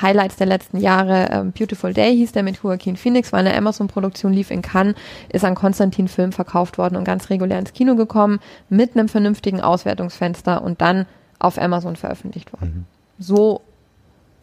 [0.00, 4.32] Highlights der letzten Jahre, ähm, Beautiful Day hieß der mit Joaquin Phoenix, war eine Amazon-Produktion,
[4.32, 4.94] lief in Cannes,
[5.28, 9.60] ist an Konstantin Film verkauft worden und ganz regulär ins Kino gekommen, mit einem vernünftigen
[9.60, 11.06] Auswertungsfenster und dann
[11.38, 12.86] auf Amazon veröffentlicht worden.
[13.18, 13.22] Mhm.
[13.22, 13.62] So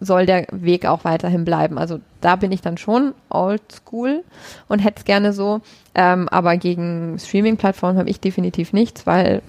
[0.05, 1.77] soll der Weg auch weiterhin bleiben.
[1.77, 4.23] Also da bin ich dann schon oldschool
[4.67, 5.61] und hätte es gerne so.
[5.95, 9.41] Ähm, aber gegen Streaming-Plattformen habe ich definitiv nichts, weil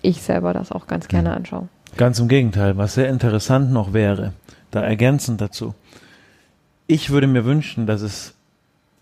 [0.00, 1.68] ich selber das auch ganz gerne anschaue.
[1.96, 4.32] Ganz im Gegenteil, was sehr interessant noch wäre,
[4.70, 5.74] da ergänzend dazu.
[6.86, 8.34] Ich würde mir wünschen, dass es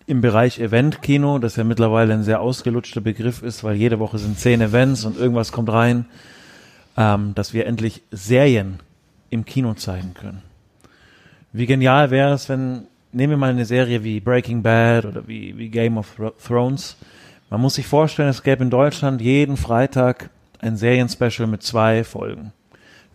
[0.07, 4.39] im Bereich Event-Kino, das ja mittlerweile ein sehr ausgelutschter Begriff ist, weil jede Woche sind
[4.39, 6.07] zehn Events und irgendwas kommt rein,
[6.97, 8.81] ähm, dass wir endlich Serien
[9.31, 10.43] im Kino zeigen können.
[11.53, 15.59] Wie genial wäre es, wenn, nehmen wir mal eine Serie wie Breaking Bad oder wie,
[15.59, 16.97] wie Game of Thrones.
[17.51, 20.31] Man muss sich vorstellen, es gäbe in Deutschland jeden Freitag
[20.61, 22.53] ein Serienspecial mit zwei Folgen.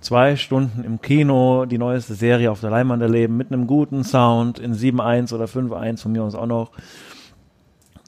[0.02, 4.60] Zwei Stunden im Kino, die neueste Serie auf der Leinwand erleben, mit einem guten Sound
[4.60, 6.72] in 7.1 oder 5.1 von mir aus auch noch.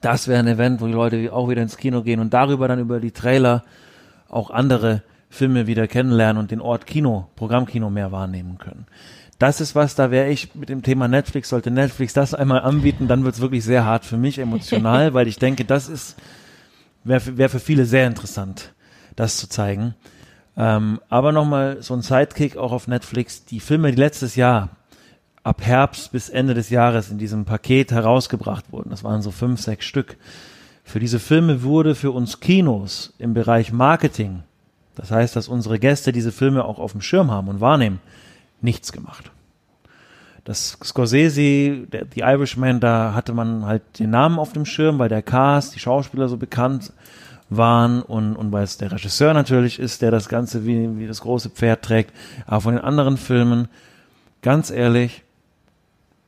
[0.02, 2.78] Das wäre ein Event, wo die Leute auch wieder ins Kino gehen und darüber dann
[2.78, 3.64] über die Trailer
[4.28, 8.84] auch andere Filme wieder kennenlernen und den Ort Kino, Programmkino mehr wahrnehmen können
[9.38, 13.06] das ist was, da wäre ich mit dem Thema Netflix, sollte Netflix das einmal anbieten,
[13.06, 16.16] dann wird's wirklich sehr hart für mich emotional, weil ich denke, das ist,
[17.04, 18.72] wäre wär für viele sehr interessant,
[19.14, 19.94] das zu zeigen.
[20.56, 24.70] Ähm, aber nochmal so ein Sidekick auch auf Netflix, die Filme, die letztes Jahr
[25.44, 29.60] ab Herbst bis Ende des Jahres in diesem Paket herausgebracht wurden, das waren so fünf,
[29.60, 30.16] sechs Stück.
[30.82, 34.42] Für diese Filme wurde für uns Kinos im Bereich Marketing,
[34.96, 38.00] das heißt, dass unsere Gäste diese Filme auch auf dem Schirm haben und wahrnehmen,
[38.60, 39.30] nichts gemacht.
[40.44, 45.10] Das Scorsese, der, die Irishman, da hatte man halt den Namen auf dem Schirm, weil
[45.10, 46.92] der Cast, die Schauspieler so bekannt
[47.50, 51.20] waren und, und weil es der Regisseur natürlich ist, der das Ganze wie, wie das
[51.20, 52.14] große Pferd trägt.
[52.46, 53.68] Aber von den anderen Filmen,
[54.42, 55.22] ganz ehrlich,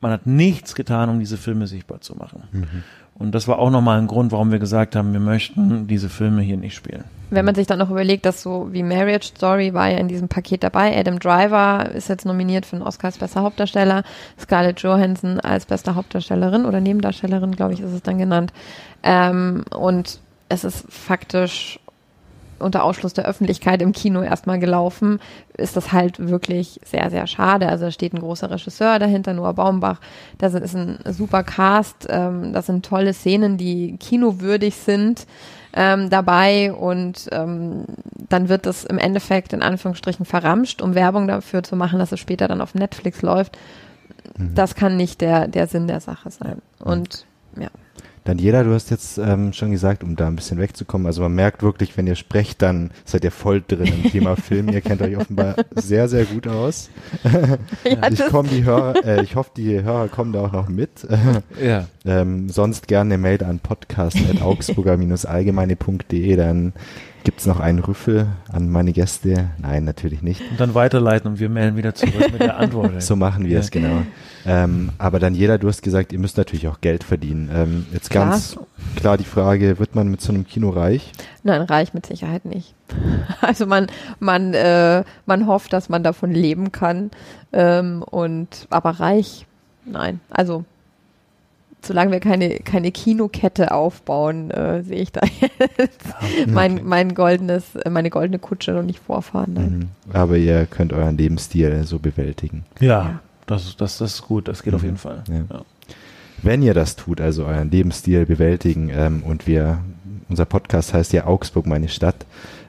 [0.01, 2.43] man hat nichts getan, um diese Filme sichtbar zu machen.
[2.53, 2.85] Mhm.
[3.21, 6.41] Und das war auch nochmal ein Grund, warum wir gesagt haben, wir möchten diese Filme
[6.41, 7.05] hier nicht spielen.
[7.29, 10.29] Wenn man sich dann noch überlegt, dass so wie Marriage Story war ja in diesem
[10.29, 14.05] Paket dabei, Adam Driver ist jetzt nominiert für den Oscar als bester Hauptdarsteller,
[14.41, 18.55] Scarlett Johansson als beste Hauptdarstellerin oder Nebendarstellerin, glaube ich, ist es dann genannt.
[19.03, 20.19] Ähm, und
[20.49, 21.79] es ist faktisch
[22.61, 25.21] unter Ausschluss der Öffentlichkeit im Kino erstmal gelaufen,
[25.57, 27.69] ist das halt wirklich sehr, sehr schade.
[27.69, 30.01] Also da steht ein großer Regisseur dahinter, Noah Baumbach.
[30.39, 32.07] Das ist ein super Cast.
[32.09, 35.27] Ähm, das sind tolle Szenen, die kinowürdig sind
[35.73, 37.85] ähm, dabei und ähm,
[38.29, 42.21] dann wird das im Endeffekt in Anführungsstrichen verramscht, um Werbung dafür zu machen, dass es
[42.21, 43.57] später dann auf Netflix läuft.
[44.37, 44.55] Mhm.
[44.55, 46.61] Das kann nicht der, der Sinn der Sache sein.
[46.79, 47.69] Und ja.
[48.25, 51.63] Daniela, du hast jetzt ähm, schon gesagt, um da ein bisschen wegzukommen, also man merkt
[51.63, 54.69] wirklich, wenn ihr sprecht, dann seid ihr voll drin im Thema Film.
[54.69, 56.91] Ihr kennt euch offenbar sehr, sehr gut aus.
[57.85, 61.07] Ja, ich, komm, die Hörer, äh, ich hoffe, die Hörer kommen da auch noch mit.
[61.61, 61.89] Ja.
[62.05, 66.73] Ähm, sonst gerne eine Mail an podcast.augsburger-allgemeine.de, dann
[67.25, 69.51] gibt's noch einen Rüffel an meine Gäste.
[69.59, 70.41] Nein, natürlich nicht.
[70.51, 72.91] Und dann weiterleiten und wir melden wieder zurück mit der Antwort.
[73.03, 73.61] So machen wir Ja.
[73.61, 74.03] es, genau.
[74.47, 77.51] Ähm, aber Daniela, du hast gesagt, ihr müsst natürlich auch Geld verdienen.
[77.53, 78.31] Ähm, jetzt Klar.
[78.31, 78.59] ganz
[78.97, 81.13] klar die Frage, wird man mit so einem Kino reich?
[81.43, 82.75] Nein, reich mit Sicherheit nicht.
[83.43, 83.87] Also man,
[84.19, 87.11] man, äh, man hofft, dass man davon leben kann.
[87.53, 89.47] Ähm, und aber reich,
[89.85, 90.21] nein.
[90.31, 90.65] Also
[91.87, 95.21] solange wir keine, keine Kinokette aufbauen, äh, sehe ich da
[95.79, 96.01] jetzt
[96.47, 99.53] mein, mein goldenes, äh, meine goldene Kutsche noch nicht vorfahren.
[99.55, 99.79] Nein.
[100.07, 100.13] Mhm.
[100.15, 102.65] Aber ihr könnt euren Lebensstil so bewältigen.
[102.81, 103.21] Ja, Ja.
[103.47, 104.87] Das, das, das ist gut, das geht auf Mhm.
[104.87, 105.25] jeden Fall.
[105.29, 105.35] Ja.
[105.51, 105.63] Ja.
[106.43, 109.79] Wenn ihr das tut, also euren Lebensstil bewältigen ähm, und wir,
[110.29, 112.15] unser Podcast heißt ja Augsburg, meine Stadt.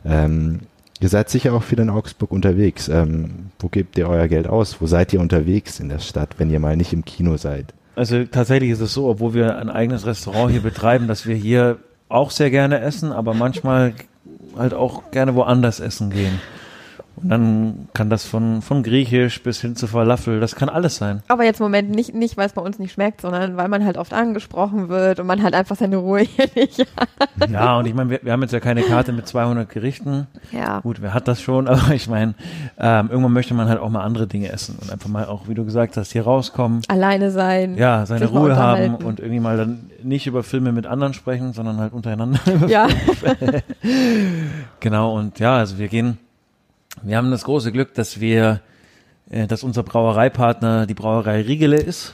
[0.04, 0.62] Ähm,
[1.00, 2.90] ihr seid sicher auch viel in Augsburg unterwegs.
[2.90, 4.82] Ähm, wo gebt ihr euer Geld aus?
[4.82, 7.74] Wo seid ihr unterwegs in der Stadt, wenn ihr mal nicht im Kino seid?
[7.96, 11.78] Also tatsächlich ist es so, obwohl wir ein eigenes Restaurant hier betreiben, dass wir hier
[12.10, 13.94] auch sehr gerne essen, aber manchmal
[14.58, 16.40] halt auch gerne woanders essen gehen.
[17.18, 21.22] Und dann kann das von, von Griechisch bis hin zu Falafel, das kann alles sein.
[21.28, 23.86] Aber jetzt im Moment nicht, nicht, weil es bei uns nicht schmeckt, sondern weil man
[23.86, 27.50] halt oft angesprochen wird und man halt einfach seine Ruhe hier nicht hat.
[27.50, 30.28] Ja, und ich meine, wir, wir haben jetzt ja keine Karte mit 200 Gerichten.
[30.52, 30.80] Ja.
[30.80, 31.68] Gut, wer hat das schon?
[31.68, 32.34] Aber ich meine,
[32.80, 35.54] ähm, irgendwann möchte man halt auch mal andere Dinge essen und einfach mal auch, wie
[35.54, 36.82] du gesagt hast, hier rauskommen.
[36.88, 37.76] Alleine sein.
[37.78, 41.78] Ja, seine Ruhe haben und irgendwie mal dann nicht über Filme mit anderen sprechen, sondern
[41.78, 42.40] halt untereinander.
[42.68, 42.88] Ja.
[44.80, 46.18] genau, und ja, also wir gehen,
[47.04, 48.62] wir haben das große Glück, dass wir,
[49.30, 52.14] äh, dass unser Brauereipartner die Brauerei Riegele ist.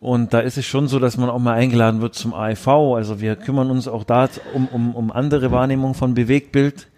[0.00, 2.66] Und da ist es schon so, dass man auch mal eingeladen wird zum AIV.
[2.66, 6.88] Also wir kümmern uns auch da um, um, um andere Wahrnehmung von Bewegtbild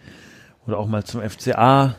[0.66, 1.96] oder auch mal zum FCA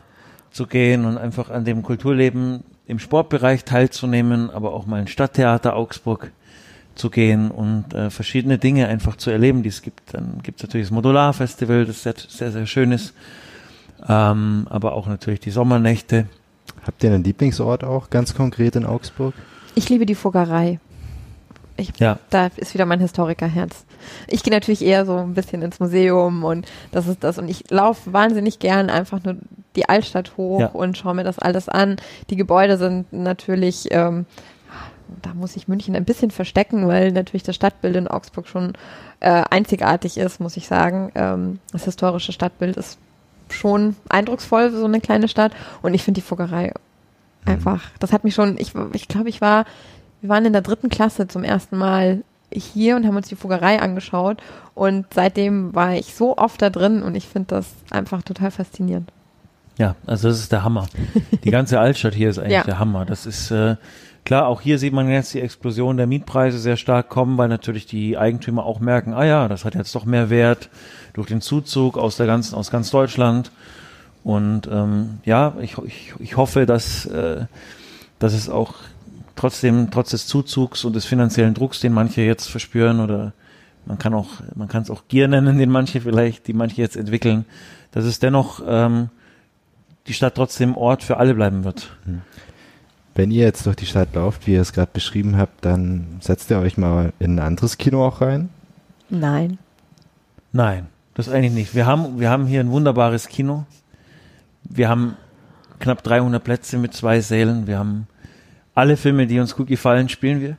[0.49, 5.75] zu gehen und einfach an dem Kulturleben im Sportbereich teilzunehmen, aber auch mal ins Stadttheater
[5.75, 6.31] Augsburg
[6.95, 10.13] zu gehen und äh, verschiedene Dinge einfach zu erleben, die es gibt.
[10.13, 13.13] Dann gibt es natürlich das Modularfestival, das sehr, sehr, sehr schön ist,
[14.07, 16.27] ähm, aber auch natürlich die Sommernächte.
[16.85, 19.33] Habt ihr einen Lieblingsort auch ganz konkret in Augsburg?
[19.75, 20.79] Ich liebe die Fuggerei.
[21.77, 22.19] Ich, Ja.
[22.29, 23.85] Da ist wieder mein Historikerherz.
[24.27, 27.37] Ich gehe natürlich eher so ein bisschen ins Museum und das ist das.
[27.37, 29.35] Und ich laufe wahnsinnig gern einfach nur
[29.75, 30.67] die Altstadt hoch Ja.
[30.67, 31.97] und schaue mir das alles an.
[32.29, 34.25] Die Gebäude sind natürlich, ähm,
[35.21, 38.73] da muss ich München ein bisschen verstecken, weil natürlich das Stadtbild in Augsburg schon
[39.19, 41.11] äh, einzigartig ist, muss ich sagen.
[41.15, 42.97] Ähm, das historische Stadtbild ist
[43.55, 45.53] schon eindrucksvoll so eine kleine Stadt.
[45.81, 46.73] Und ich finde die Fuggerei
[47.45, 49.65] einfach, das hat mich schon, ich, ich glaube, ich war,
[50.21, 53.81] wir waren in der dritten Klasse zum ersten Mal hier und haben uns die Fuggerei
[53.81, 54.37] angeschaut.
[54.73, 59.11] Und seitdem war ich so oft da drin und ich finde das einfach total faszinierend.
[59.77, 60.85] Ja, also das ist der Hammer.
[61.43, 62.63] Die ganze Altstadt hier ist eigentlich Ja.
[62.63, 63.05] der Hammer.
[63.05, 63.75] Das ist äh,
[64.23, 67.85] klar, auch hier sieht man jetzt die Explosion der Mietpreise sehr stark kommen, weil natürlich
[67.85, 70.69] die Eigentümer auch merken, ah ja, das hat jetzt doch mehr Wert
[71.15, 73.51] durch den Zuzug aus der ganzen, aus ganz Deutschland.
[74.23, 77.45] Und ähm, ja, ich, ich, ich hoffe, dass, äh,
[78.19, 78.75] dass es auch
[79.35, 83.33] trotzdem, trotz des Zuzugs und des finanziellen Drucks, den manche jetzt verspüren, oder
[83.85, 86.97] man kann auch, man kann es auch Gier nennen, den manche vielleicht, die manche jetzt
[86.97, 87.45] entwickeln,
[87.91, 89.09] dass es dennoch ähm,
[90.07, 91.95] die Stadt trotzdem Ort für alle bleiben wird.
[93.13, 96.51] Wenn ihr jetzt durch die Stadt lauft, wie ihr es gerade beschrieben habt, dann setzt
[96.51, 98.49] ihr euch mal in ein anderes Kino auch rein.
[99.09, 99.59] Nein.
[100.51, 101.75] Nein, das eigentlich nicht.
[101.75, 103.65] Wir haben, wir haben hier ein wunderbares Kino.
[104.63, 105.15] Wir haben
[105.79, 107.65] knapp 300 Plätze mit zwei Sälen.
[107.65, 108.07] Wir haben
[108.75, 110.57] alle Filme, die uns gut gefallen, spielen wir.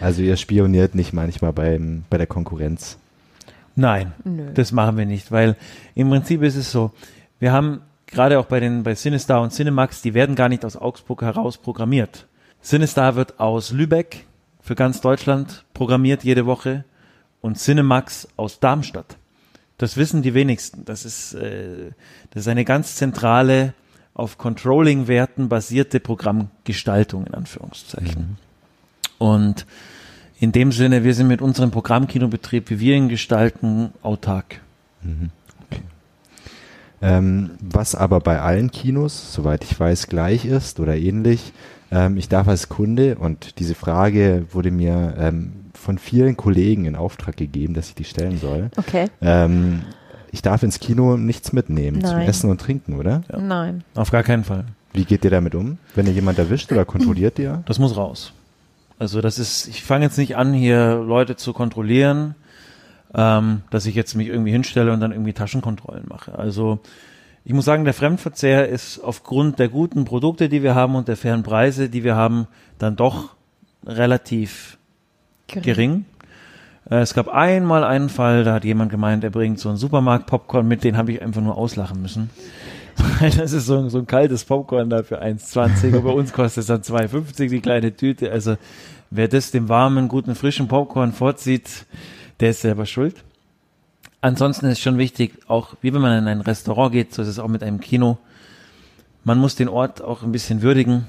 [0.00, 2.98] Also ihr spioniert nicht manchmal beim, bei der Konkurrenz.
[3.76, 4.52] Nein, Nö.
[4.52, 5.56] das machen wir nicht, weil
[5.94, 6.92] im Prinzip ist es so,
[7.40, 10.76] wir haben gerade auch bei den bei Cinestar und Cinemax, die werden gar nicht aus
[10.76, 12.26] Augsburg heraus programmiert.
[12.62, 14.26] Cinestar wird aus Lübeck
[14.60, 16.84] für ganz Deutschland programmiert jede Woche
[17.44, 19.18] und Cinemax aus Darmstadt.
[19.76, 20.86] Das wissen die wenigsten.
[20.86, 21.90] Das ist, äh,
[22.30, 23.74] das ist eine ganz zentrale,
[24.14, 28.38] auf Controlling-Werten basierte Programmgestaltung in Anführungszeichen.
[29.18, 29.66] Und
[30.40, 34.60] in dem Sinne, wir sind mit unserem Programmkinobetrieb, wie wir ihn gestalten, autark.
[37.02, 41.52] Ähm, was aber bei allen Kinos, soweit ich weiß, gleich ist oder ähnlich.
[41.90, 46.96] Ähm, ich darf als Kunde, und diese Frage wurde mir ähm, von vielen Kollegen in
[46.96, 48.70] Auftrag gegeben, dass ich die stellen soll.
[48.76, 49.06] Okay.
[49.20, 49.82] Ähm,
[50.30, 52.28] ich darf ins Kino nichts mitnehmen zum Nein.
[52.28, 53.22] Essen und Trinken, oder?
[53.30, 53.38] Ja.
[53.38, 53.84] Nein.
[53.94, 54.64] Auf gar keinen Fall.
[54.92, 55.78] Wie geht ihr damit um?
[55.94, 57.62] Wenn ihr jemand erwischt oder kontrolliert ihr?
[57.66, 58.32] Das muss raus.
[58.98, 62.36] Also das ist, ich fange jetzt nicht an, hier Leute zu kontrollieren,
[63.14, 66.38] ähm, dass ich jetzt mich irgendwie hinstelle und dann irgendwie Taschenkontrollen mache.
[66.38, 66.78] Also
[67.44, 71.16] ich muss sagen, der Fremdverzehr ist aufgrund der guten Produkte, die wir haben und der
[71.16, 72.46] fairen Preise, die wir haben,
[72.78, 73.34] dann doch
[73.84, 74.78] relativ
[75.46, 75.62] gering.
[75.62, 76.04] gering.
[76.90, 80.66] Äh, es gab einmal einen Fall, da hat jemand gemeint, er bringt so einen Supermarkt-Popcorn
[80.66, 82.30] mit, den habe ich einfach nur auslachen müssen.
[83.20, 86.66] Das ist so, so ein kaltes Popcorn da für 1,20 und bei uns kostet es
[86.68, 88.30] dann 2,50 die kleine Tüte.
[88.30, 88.56] Also
[89.10, 91.86] wer das dem warmen, guten, frischen Popcorn vorzieht,
[92.38, 93.24] der ist selber schuld.
[94.20, 97.38] Ansonsten ist schon wichtig, auch wie wenn man in ein Restaurant geht, so ist es
[97.38, 98.18] auch mit einem Kino.
[99.24, 101.06] Man muss den Ort auch ein bisschen würdigen.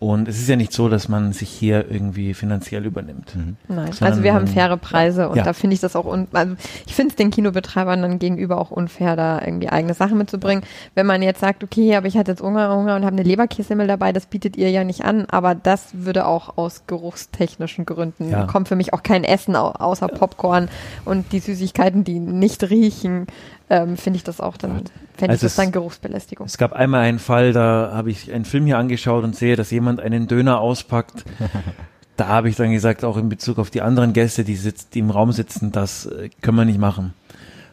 [0.00, 3.34] Und es ist ja nicht so, dass man sich hier irgendwie finanziell übernimmt.
[3.34, 3.56] Mhm.
[3.66, 5.42] Nein, Sondern, also wir haben faire Preise und ja.
[5.42, 6.54] da finde ich das auch, un also
[6.86, 10.62] ich finde es den Kinobetreibern dann gegenüber auch unfair, da irgendwie eigene Sachen mitzubringen.
[10.94, 13.88] Wenn man jetzt sagt, okay, aber ich hatte jetzt Hunger, Hunger und habe eine Leberkässemmel
[13.88, 18.44] dabei, das bietet ihr ja nicht an, aber das würde auch aus geruchstechnischen Gründen, ja.
[18.46, 20.68] kommt für mich auch kein Essen außer Popcorn
[21.06, 23.26] und die Süßigkeiten, die nicht riechen,
[23.70, 24.82] ähm, finde ich das auch dann,
[25.16, 26.46] fände also ich das dann Geruchsbelästigung.
[26.46, 29.70] Es gab einmal einen Fall, da habe ich einen Film hier angeschaut und sehe, dass
[29.70, 31.24] jemand einen Döner auspackt.
[32.16, 35.00] da habe ich dann gesagt, auch in Bezug auf die anderen Gäste, die, sitzt, die
[35.00, 37.14] im Raum sitzen, das äh, können wir nicht machen.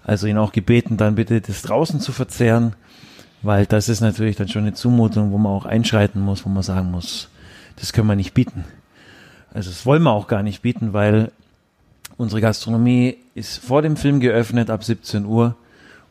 [0.04, 2.76] Also ihn auch gebeten, dann bitte das draußen zu verzehren,
[3.42, 6.62] weil das ist natürlich dann schon eine Zumutung, wo man auch einschreiten muss, wo man
[6.62, 7.30] sagen muss,
[7.78, 8.66] das können wir nicht bieten.
[9.54, 11.32] Also das wollen wir auch gar nicht bieten, weil
[12.18, 15.56] unsere Gastronomie ist vor dem Film geöffnet ab 17 Uhr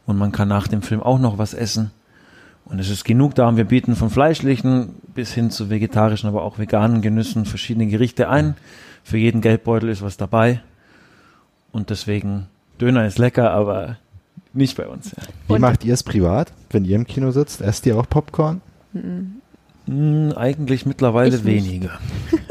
[0.07, 1.91] und man kann nach dem Film auch noch was essen.
[2.67, 6.43] Und es ist genug da und wir bieten von fleischlichen bis hin zu vegetarischen, aber
[6.43, 8.57] auch veganen Genüssen verschiedene Gerichte ein.
[9.03, 10.63] Für jeden Geldbeutel ist was dabei.
[11.73, 12.47] Und deswegen,
[12.81, 13.99] Döner ist lecker, aber
[14.55, 15.11] nicht bei uns.
[15.11, 15.23] Ja.
[15.49, 17.61] Wie und macht ihr es privat, wenn ihr im Kino sitzt?
[17.61, 18.63] Esst ihr auch Popcorn?
[18.93, 20.33] Mhm.
[20.37, 21.99] Eigentlich mittlerweile weniger.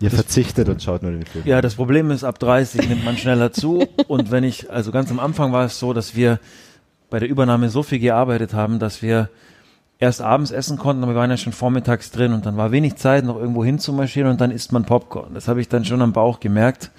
[0.00, 1.44] Ihr verzichtet und schaut nur den Film.
[1.46, 3.84] Ja, das Problem ist, ab 30 nimmt man schneller zu.
[4.06, 6.38] Und wenn ich, also ganz am Anfang war es so, dass wir
[7.10, 9.28] bei der Übernahme so viel gearbeitet haben, dass wir
[9.98, 12.96] erst abends essen konnten, aber wir waren ja schon vormittags drin und dann war wenig
[12.96, 15.34] Zeit, noch irgendwo hinzumarschieren und dann isst man Popcorn.
[15.34, 16.92] Das habe ich dann schon am Bauch gemerkt.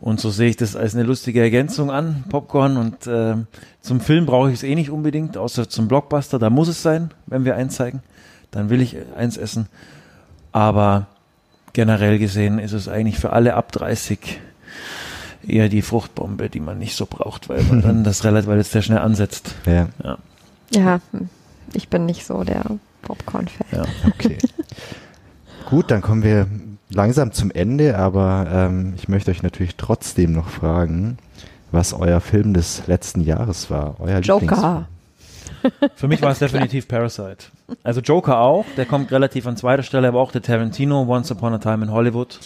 [0.00, 2.76] Und so sehe ich das als eine lustige Ergänzung an, Popcorn.
[2.76, 3.34] Und äh,
[3.80, 6.38] zum Film brauche ich es eh nicht unbedingt, außer zum Blockbuster.
[6.38, 8.02] Da muss es sein, wenn wir eins zeigen.
[8.50, 9.66] Dann will ich eins essen.
[10.52, 11.08] Aber
[11.72, 14.40] generell gesehen ist es eigentlich für alle ab 30
[15.46, 18.72] eher die Fruchtbombe, die man nicht so braucht, weil man dann das relativ, weil es
[18.72, 19.54] sehr schnell ansetzt.
[19.66, 19.88] Ja.
[20.02, 20.18] ja.
[20.70, 21.00] Ja,
[21.72, 22.62] ich bin nicht so der
[23.02, 23.66] Popcorn-Fan.
[23.72, 24.36] Ja, okay.
[25.66, 26.46] Gut, dann kommen wir
[26.90, 31.18] langsam zum Ende, aber ähm, ich möchte euch natürlich trotzdem noch fragen,
[31.70, 33.96] was euer Film des letzten Jahres war.
[33.98, 34.88] Euer Joker.
[35.96, 37.46] Für mich war es definitiv Parasite.
[37.82, 41.52] Also Joker auch, der kommt relativ an zweiter Stelle, aber auch der Tarantino, Once Upon
[41.52, 42.38] a Time in Hollywood.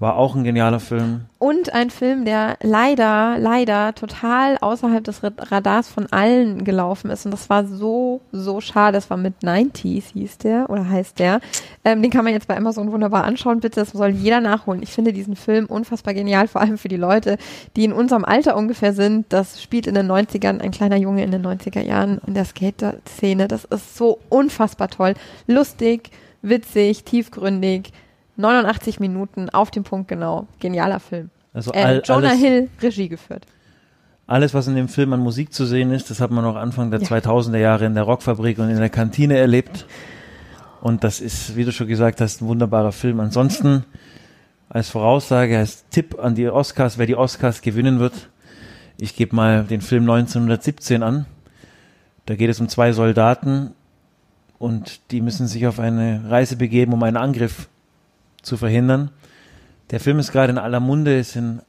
[0.00, 1.26] War auch ein genialer Film.
[1.38, 7.26] Und ein Film, der leider, leider total außerhalb des Radars von allen gelaufen ist.
[7.26, 8.94] Und das war so, so schade.
[8.96, 11.40] Das war mit 90s, hieß der, oder heißt der.
[11.84, 13.60] Ähm, den kann man jetzt bei Amazon wunderbar anschauen.
[13.60, 14.82] Bitte, das soll jeder nachholen.
[14.82, 17.36] Ich finde diesen Film unfassbar genial, vor allem für die Leute,
[17.76, 19.26] die in unserem Alter ungefähr sind.
[19.28, 23.48] Das spielt in den 90ern, ein kleiner Junge in den 90er Jahren in der Skater-Szene.
[23.48, 25.12] Das ist so unfassbar toll.
[25.46, 27.92] Lustig, witzig, tiefgründig
[28.36, 30.46] 89 Minuten auf den Punkt genau.
[30.58, 31.30] Genialer Film.
[31.52, 33.46] Also äh, all, Jonah alles, Hill Regie geführt.
[34.26, 36.90] Alles, was in dem Film an Musik zu sehen ist, das hat man noch Anfang
[36.90, 37.08] der ja.
[37.08, 39.86] 2000er Jahre in der Rockfabrik und in der Kantine erlebt.
[40.80, 43.20] Und das ist, wie du schon gesagt hast, ein wunderbarer Film.
[43.20, 43.84] Ansonsten
[44.68, 48.28] als Voraussage, als Tipp an die Oscars, wer die Oscars gewinnen wird,
[48.98, 51.26] ich gebe mal den Film 1917 an.
[52.26, 53.72] Da geht es um zwei Soldaten
[54.58, 57.68] und die müssen sich auf eine Reise begeben, um einen Angriff
[58.42, 59.10] zu verhindern.
[59.90, 61.60] Der Film ist gerade in aller Munde, ist in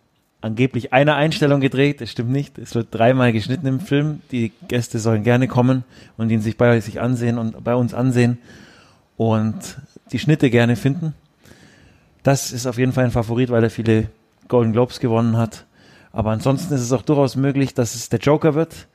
[0.41, 2.57] angeblich einer Einstellung gedreht, das stimmt nicht.
[2.57, 4.21] Es wird dreimal geschnitten im Film.
[4.31, 5.83] Die Gäste sollen gerne kommen
[6.17, 8.39] und ihn sich bei sich ansehen und bei uns ansehen
[9.17, 9.77] und
[10.11, 11.13] die Schnitte gerne finden.
[12.23, 14.07] Das ist auf jeden Fall ein Favorit, weil er viele
[14.47, 15.65] Golden Globes gewonnen hat.
[16.11, 18.87] Aber ansonsten ist es auch durchaus möglich, dass es der Joker wird.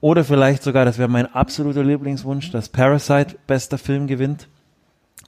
[0.00, 4.48] Oder vielleicht sogar, das wäre mein absoluter Lieblingswunsch, dass Parasite bester Film gewinnt.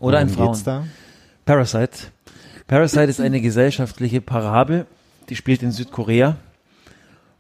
[0.01, 0.89] Oder Worum ein Frauen.
[1.45, 2.13] Parasite.
[2.69, 4.87] Parasite ist eine gesellschaftliche Parabel,
[5.29, 6.37] die spielt in Südkorea.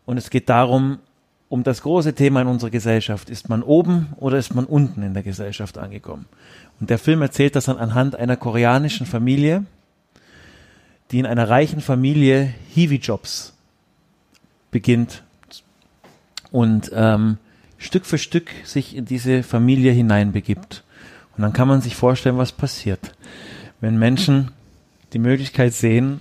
[0.04, 0.98] Und es geht darum,
[1.48, 3.30] um das große Thema in unserer Gesellschaft.
[3.30, 6.26] Ist man oben oder ist man unten in der Gesellschaft angekommen?
[6.80, 9.64] Und der Film erzählt das dann anhand einer koreanischen Familie,
[11.12, 13.52] die in einer reichen Familie Hiwi-Jobs
[14.70, 15.22] beginnt
[16.50, 17.38] und ähm,
[17.78, 20.82] Stück für Stück sich in diese Familie hineinbegibt.
[21.36, 23.12] Und dann kann man sich vorstellen, was passiert
[23.82, 24.52] wenn Menschen
[25.12, 26.20] die Möglichkeit sehen,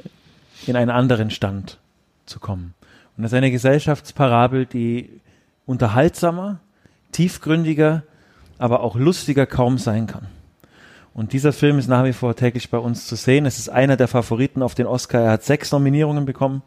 [0.68, 1.78] in einen anderen Stand
[2.26, 2.74] zu kommen.
[3.16, 5.10] Und das ist eine Gesellschaftsparabel, die
[5.66, 6.60] unterhaltsamer,
[7.12, 8.04] tiefgründiger,
[8.58, 10.28] aber auch lustiger kaum sein kann.
[11.14, 13.46] Und dieser Film ist nach wie vor täglich bei uns zu sehen.
[13.46, 15.22] Es ist einer der Favoriten auf den Oscar.
[15.22, 16.64] Er hat sechs Nominierungen bekommen.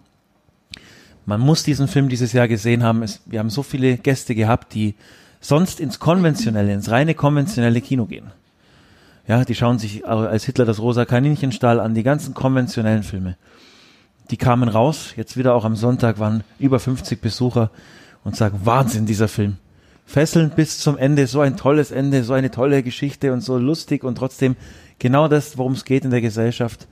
[1.26, 3.02] Man muss diesen Film dieses Jahr gesehen haben.
[3.02, 4.94] Es, wir haben so viele Gäste gehabt, die
[5.40, 8.30] sonst ins konventionelle, ins reine konventionelle Kino gehen.
[9.26, 13.36] Ja, die schauen sich als Hitler das rosa Kaninchenstall an, die ganzen konventionellen Filme.
[14.30, 17.70] Die kamen raus, jetzt wieder auch am Sonntag waren über 50 Besucher
[18.22, 19.56] und sagen, Wahnsinn, dieser Film.
[20.06, 24.04] Fesselnd bis zum Ende, so ein tolles Ende, so eine tolle Geschichte und so lustig
[24.04, 24.56] und trotzdem
[24.98, 26.86] genau das, worum es geht in der Gesellschaft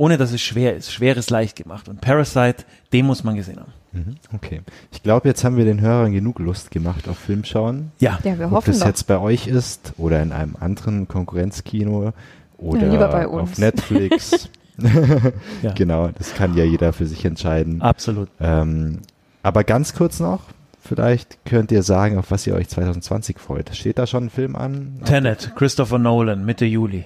[0.00, 0.90] ohne dass es schwer ist.
[0.90, 1.86] Schwer ist leicht gemacht.
[1.86, 3.72] Und Parasite, den muss man gesehen haben.
[3.92, 4.62] Mhm, okay.
[4.92, 7.92] Ich glaube, jetzt haben wir den Hörern genug Lust gemacht auf Filmschauen.
[7.98, 8.86] Ja, ja wir Ob hoffen das doch.
[8.86, 12.14] jetzt bei euch ist oder in einem anderen Konkurrenzkino
[12.56, 13.50] oder lieber bei uns.
[13.50, 14.48] auf Netflix.
[14.78, 14.88] Ja.
[15.74, 17.82] Genau, das kann ja jeder für sich entscheiden.
[17.82, 18.30] absolut.
[18.40, 19.00] Ähm,
[19.42, 20.44] aber ganz kurz noch,
[20.80, 23.76] vielleicht könnt ihr sagen, auf was ihr euch 2020 freut.
[23.76, 25.02] Steht da schon ein Film an?
[25.04, 27.04] Tenet, Christopher Nolan, Mitte Juli.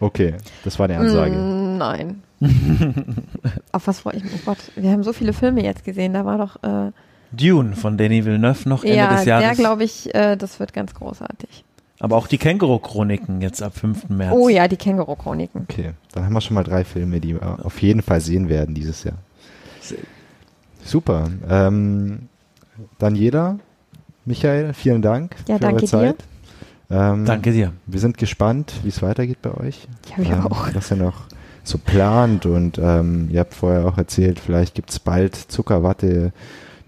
[0.00, 0.34] Okay,
[0.64, 1.34] das war eine Ansage.
[1.34, 2.22] Mm, nein.
[3.72, 4.32] Auf was freue ich mich?
[4.34, 6.14] Oh Gott, wir haben so viele Filme jetzt gesehen.
[6.14, 6.90] Da war doch, äh,
[7.32, 9.58] Dune von Denis Villeneuve noch Ende ja, des der Jahres.
[9.58, 11.64] glaube ich, äh, das wird ganz großartig.
[12.00, 14.08] Aber auch die Känguru-Chroniken jetzt ab 5.
[14.10, 14.34] März.
[14.36, 15.66] Oh ja, die Känguru-Chroniken.
[15.68, 18.74] Okay, dann haben wir schon mal drei Filme, die wir auf jeden Fall sehen werden
[18.74, 19.16] dieses Jahr.
[20.84, 21.28] Super.
[21.48, 22.28] Ähm,
[22.98, 23.58] Daniela,
[24.24, 25.88] Michael, vielen Dank Ja, für danke eure dir.
[25.88, 26.16] Zeit.
[26.90, 27.72] Ähm, Danke dir.
[27.86, 29.88] Wir sind gespannt, wie es weitergeht bei euch.
[30.16, 30.68] Ja, wir auch.
[30.74, 31.22] Was ihr noch
[31.66, 36.32] so plant und ähm, ihr habt vorher auch erzählt, vielleicht gibt es bald Zuckerwatte,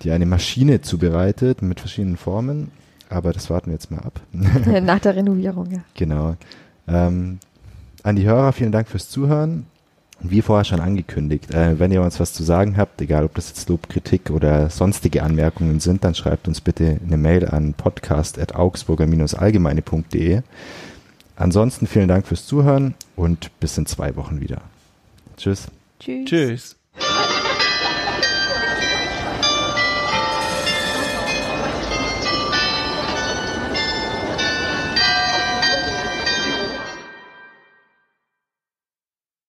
[0.02, 2.70] die eine Maschine zubereitet mit verschiedenen Formen.
[3.08, 4.20] Aber das warten wir jetzt mal ab.
[4.32, 5.78] Nach der Renovierung, ja.
[5.94, 6.36] Genau.
[6.88, 7.38] Ähm,
[8.02, 9.66] an die Hörer, vielen Dank fürs Zuhören.
[10.20, 13.50] Wie vorher schon angekündigt, äh, wenn ihr uns was zu sagen habt, egal ob das
[13.50, 20.40] jetzt Lob, Kritik oder sonstige Anmerkungen sind, dann schreibt uns bitte eine Mail an podcast.augsburger-allgemeine.de.
[21.36, 24.62] Ansonsten vielen Dank fürs Zuhören und bis in zwei Wochen wieder.
[25.36, 25.68] Tschüss.
[26.00, 26.24] Tschüss.
[26.28, 26.76] Tschüss.